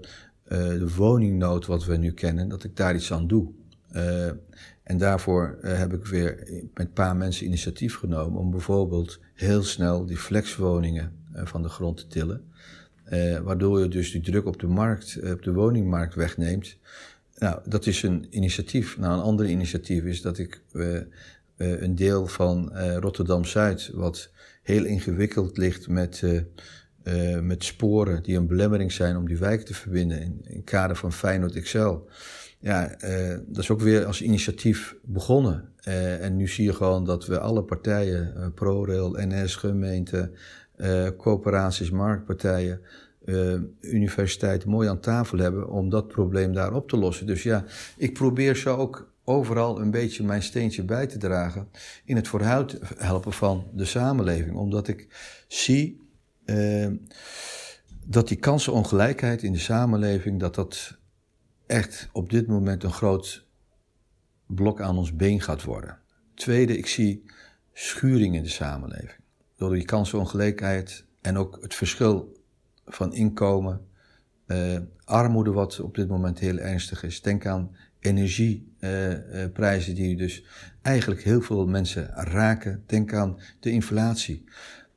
de 0.50 0.96
woningnood 0.96 1.66
wat 1.66 1.86
we 1.86 1.98
nu 1.98 2.12
kennen, 2.12 2.50
dat 2.50 2.64
ik 2.64 2.76
daar 2.76 2.96
iets 2.96 3.14
aan 3.14 3.28
doe. 3.28 3.52
En 4.84 4.98
daarvoor 4.98 5.58
heb 5.62 5.94
ik 5.94 6.06
weer 6.06 6.36
met 6.74 6.86
een 6.86 6.94
paar 6.94 7.16
mensen 7.16 7.46
initiatief 7.46 7.96
genomen 7.96 8.40
om 8.40 8.52
bijvoorbeeld 8.52 9.20
heel 9.34 9.64
snel 9.64 10.06
die 10.06 10.18
flexwoningen 10.18 11.12
van 11.34 11.62
de 11.62 11.70
grond 11.70 11.98
te 11.98 12.08
tillen. 12.08 12.44
waardoor 13.44 13.80
je 13.80 13.88
dus 13.88 14.12
die 14.12 14.22
druk 14.22 14.46
op 14.46 14.60
de 14.60 14.68
markt, 14.68 15.20
op 15.32 15.44
de 15.44 15.54
woningmarkt 15.54 16.16
wegneemt. 16.16 16.78
Nou, 17.36 17.60
dat 17.66 17.86
is 17.86 18.04
een 18.04 18.28
initiatief. 18.30 18.98
Nou, 18.98 19.14
een 19.14 19.24
ander 19.24 19.46
initiatief 19.46 20.04
is 20.04 20.22
dat 20.22 20.38
ik 20.38 20.62
een 21.58 21.96
deel 21.96 22.28
van 22.28 22.78
Rotterdam-Zuid, 22.78 23.92
wat 23.94 24.30
heel 24.64 24.86
ingewikkeld 24.86 25.58
ligt 25.58 25.88
met, 25.88 26.24
met 27.42 27.64
sporen 27.64 28.24
die 28.24 28.38
een 28.38 28.48
belemmering 28.48 28.92
zijn 28.92 29.18
om 29.18 29.28
die 29.28 29.38
wijk 29.38 29.62
te 29.62 29.74
verbinden 29.74 30.22
in, 30.22 30.42
in 30.44 30.64
kader 30.64 30.96
van 30.96 31.14
Feyenoord 31.14 31.56
Excel 31.56 32.10
ja, 32.66 32.96
dat 33.48 33.64
is 33.64 33.70
ook 33.70 33.82
weer 33.82 34.06
als 34.06 34.22
initiatief 34.22 34.96
begonnen. 35.04 35.70
En 36.20 36.36
nu 36.36 36.48
zie 36.48 36.66
je 36.66 36.74
gewoon 36.74 37.06
dat 37.06 37.26
we 37.26 37.40
alle 37.40 37.64
partijen, 37.64 38.52
ProRail, 38.56 39.12
NS, 39.12 39.56
gemeente, 39.56 40.32
coöperaties, 41.18 41.90
marktpartijen, 41.90 42.82
universiteiten 43.82 44.70
mooi 44.70 44.90
aan 44.90 45.00
tafel 45.00 45.38
hebben 45.38 45.70
om 45.70 45.90
dat 45.90 46.08
probleem 46.08 46.54
daar 46.54 46.74
op 46.74 46.90
te 46.90 46.98
lossen. 46.98 47.26
Dus 47.26 47.44
ja, 47.44 47.66
ik 47.98 48.14
probeer 48.14 48.56
zo 48.56 48.76
ook 48.76 49.14
overal 49.24 49.80
een 49.80 49.92
beetje 49.92 50.24
mijn 50.24 50.44
steentje 50.44 50.84
bij 50.84 51.08
te 51.08 51.18
dragen 51.18 51.68
in 52.06 52.16
het 52.16 52.28
vooruit 52.28 52.80
helpen 52.98 53.34
van 53.34 53.68
de 53.74 53.86
samenleving. 53.86 54.56
Omdat 54.56 54.88
ik 54.88 55.08
zie 55.48 56.02
dat 58.06 58.28
die 58.28 58.38
kansenongelijkheid 58.38 59.44
in 59.44 59.52
de 59.52 59.60
samenleving, 59.60 60.40
dat 60.40 60.56
dat 60.56 60.98
echt 61.66 62.10
op 62.12 62.30
dit 62.30 62.48
moment 62.48 62.84
een 62.84 62.94
groot 62.94 63.46
blok 64.48 64.82
aan 64.82 64.98
ons 64.98 65.16
been 65.16 65.42
gaat 65.42 65.64
worden. 65.64 65.98
Tweede, 66.36 66.78
ik 66.78 66.88
zie 66.88 67.24
schuring 67.74 68.36
in 68.36 68.44
de 68.44 68.50
samenleving. 68.50 69.20
Door 69.56 69.74
die 69.74 69.86
kansenongelijkheid 69.86 71.06
en 71.22 71.38
ook 71.38 71.58
het 71.62 71.76
verschil 71.76 72.35
van 72.86 73.14
inkomen, 73.14 73.82
uh, 74.48 74.78
armoede 75.04 75.52
wat 75.52 75.80
op 75.80 75.96
dit 75.96 76.08
moment 76.08 76.40
heel 76.40 76.58
ernstig 76.58 77.04
is. 77.04 77.22
Denk 77.22 77.46
aan 77.46 77.76
energieprijzen 78.00 79.94
uh, 79.94 80.00
uh, 80.00 80.06
die 80.06 80.18
dus 80.18 80.46
eigenlijk 80.82 81.22
heel 81.22 81.42
veel 81.42 81.68
mensen 81.68 82.08
raken. 82.14 82.84
Denk 82.86 83.14
aan 83.14 83.40
de 83.60 83.70
inflatie. 83.70 84.44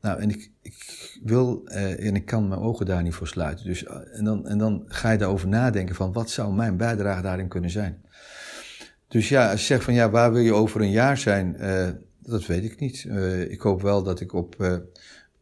Nou, 0.00 0.20
en 0.20 0.30
ik, 0.30 0.50
ik 0.62 1.18
wil 1.24 1.66
en 1.66 2.14
ik 2.14 2.24
kan 2.24 2.48
mijn 2.48 2.60
ogen 2.60 2.86
daar 2.86 3.02
niet 3.02 3.14
voor 3.14 3.28
sluiten. 3.28 3.64
Dus, 3.64 3.84
en, 3.84 4.24
dan, 4.24 4.46
en 4.46 4.58
dan 4.58 4.84
ga 4.86 5.10
je 5.10 5.18
daarover 5.18 5.48
nadenken 5.48 5.94
van 5.94 6.12
wat 6.12 6.30
zou 6.30 6.54
mijn 6.54 6.76
bijdrage 6.76 7.22
daarin 7.22 7.48
kunnen 7.48 7.70
zijn. 7.70 8.02
Dus 9.08 9.28
ja, 9.28 9.50
als 9.50 9.60
je 9.60 9.66
zegt 9.66 9.84
van 9.84 9.94
ja, 9.94 10.10
waar 10.10 10.32
wil 10.32 10.42
je 10.42 10.54
over 10.54 10.80
een 10.80 10.90
jaar 10.90 11.18
zijn, 11.18 11.56
dat 12.22 12.46
weet 12.46 12.64
ik 12.64 12.80
niet. 12.80 13.04
ik 13.48 13.60
hoop 13.60 13.82
wel 13.82 14.02
dat 14.02 14.20
ik 14.20 14.32
op, 14.32 14.56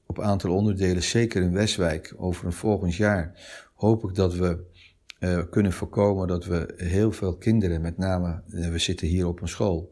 op 0.07 0.21
aantal 0.21 0.55
onderdelen, 0.55 1.03
zeker 1.03 1.43
in 1.43 1.53
Westwijk, 1.53 2.15
over 2.17 2.47
een 2.47 2.53
volgend 2.53 2.95
jaar, 2.95 3.33
hoop 3.75 4.05
ik 4.05 4.15
dat 4.15 4.35
we 4.35 4.65
uh, 5.21 5.43
kunnen 5.51 5.73
voorkomen 5.73 6.29
dat 6.29 6.45
we 6.45 6.75
heel 6.77 7.13
veel 7.13 7.37
kinderen, 7.37 7.81
met 7.81 7.99
name, 7.99 8.41
uh, 8.49 8.69
we 8.69 8.79
zitten 8.79 9.07
hier 9.07 9.27
op 9.27 9.41
een 9.41 9.49
school, 9.49 9.91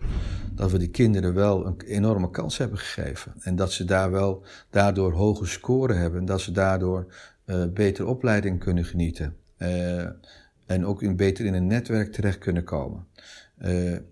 dat 0.54 0.70
we 0.70 0.78
die 0.78 0.90
kinderen 0.90 1.34
wel 1.34 1.66
een 1.66 1.80
enorme 1.86 2.30
kans 2.30 2.58
hebben 2.58 2.78
gegeven. 2.78 3.32
En 3.40 3.56
dat 3.56 3.72
ze 3.72 3.84
daar 3.84 4.10
wel 4.10 4.42
daardoor 4.70 5.12
hoge 5.12 5.46
scoren 5.46 5.98
hebben 5.98 6.20
en 6.20 6.26
dat 6.26 6.40
ze 6.40 6.52
daardoor 6.52 7.14
uh, 7.46 7.64
betere 7.74 8.08
opleiding 8.08 8.58
kunnen 8.58 8.84
genieten. 8.84 9.36
en 10.66 10.86
ook 10.86 11.02
in, 11.02 11.16
beter 11.16 11.44
in 11.44 11.54
een 11.54 11.66
netwerk 11.66 12.12
terecht 12.12 12.38
kunnen 12.38 12.64
komen. 12.64 13.06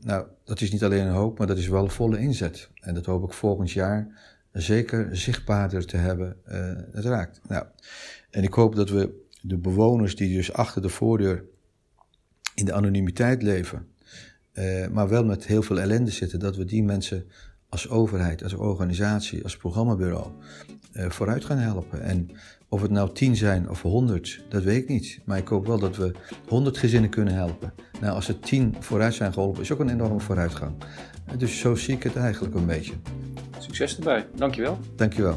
nou, 0.00 0.26
dat 0.44 0.60
is 0.60 0.72
niet 0.72 0.84
alleen 0.84 1.06
een 1.06 1.14
hoop, 1.14 1.38
maar 1.38 1.46
dat 1.46 1.58
is 1.58 1.68
wel 1.68 1.88
volle 1.88 2.18
inzet. 2.18 2.68
En 2.80 2.94
dat 2.94 3.04
hoop 3.04 3.24
ik 3.24 3.32
volgend 3.32 3.70
jaar 3.70 4.08
zeker 4.52 5.16
zichtbaarder 5.16 5.86
te 5.86 5.96
hebben. 5.96 6.36
het 6.92 7.04
raakt. 7.04 7.40
Nou, 7.48 7.64
en 8.30 8.42
ik 8.42 8.54
hoop 8.54 8.74
dat 8.74 8.90
we 8.90 9.20
de 9.40 9.56
bewoners 9.56 10.16
die 10.16 10.36
dus 10.36 10.52
achter 10.52 10.82
de 10.82 10.88
voordeur 10.88 11.44
in 12.54 12.64
de 12.64 12.72
anonimiteit 12.72 13.42
leven, 13.42 13.86
uh, 14.54 14.86
maar 14.88 15.08
wel 15.08 15.24
met 15.24 15.46
heel 15.46 15.62
veel 15.62 15.80
ellende 15.80 16.10
zitten, 16.10 16.38
dat 16.38 16.56
we 16.56 16.64
die 16.64 16.82
mensen 16.82 17.24
als 17.68 17.88
overheid, 17.88 18.42
als 18.42 18.54
organisatie, 18.54 19.42
als 19.42 19.56
programmabureau 19.56 20.30
uh, 20.92 21.10
vooruit 21.10 21.44
gaan 21.44 21.58
helpen. 21.58 22.02
En 22.02 22.30
of 22.72 22.82
het 22.82 22.90
nou 22.90 23.12
tien 23.12 23.36
zijn 23.36 23.70
of 23.70 23.82
honderd, 23.82 24.44
dat 24.48 24.62
weet 24.62 24.82
ik 24.82 24.88
niet. 24.88 25.20
Maar 25.24 25.38
ik 25.38 25.48
hoop 25.48 25.66
wel 25.66 25.78
dat 25.78 25.96
we 25.96 26.12
honderd 26.48 26.78
gezinnen 26.78 27.10
kunnen 27.10 27.34
helpen. 27.34 27.72
Nou, 28.00 28.14
als 28.14 28.28
er 28.28 28.38
tien 28.38 28.76
vooruit 28.78 29.14
zijn 29.14 29.32
geholpen, 29.32 29.62
is 29.62 29.72
ook 29.72 29.78
een 29.78 29.88
enorme 29.88 30.20
vooruitgang. 30.20 30.72
Dus 31.36 31.58
zo 31.58 31.74
zie 31.74 31.94
ik 31.94 32.02
het 32.02 32.16
eigenlijk 32.16 32.54
een 32.54 32.66
beetje. 32.66 32.92
Succes 33.58 33.96
erbij. 33.96 34.26
Dankjewel. 34.34 34.78
Dankjewel. 34.96 35.36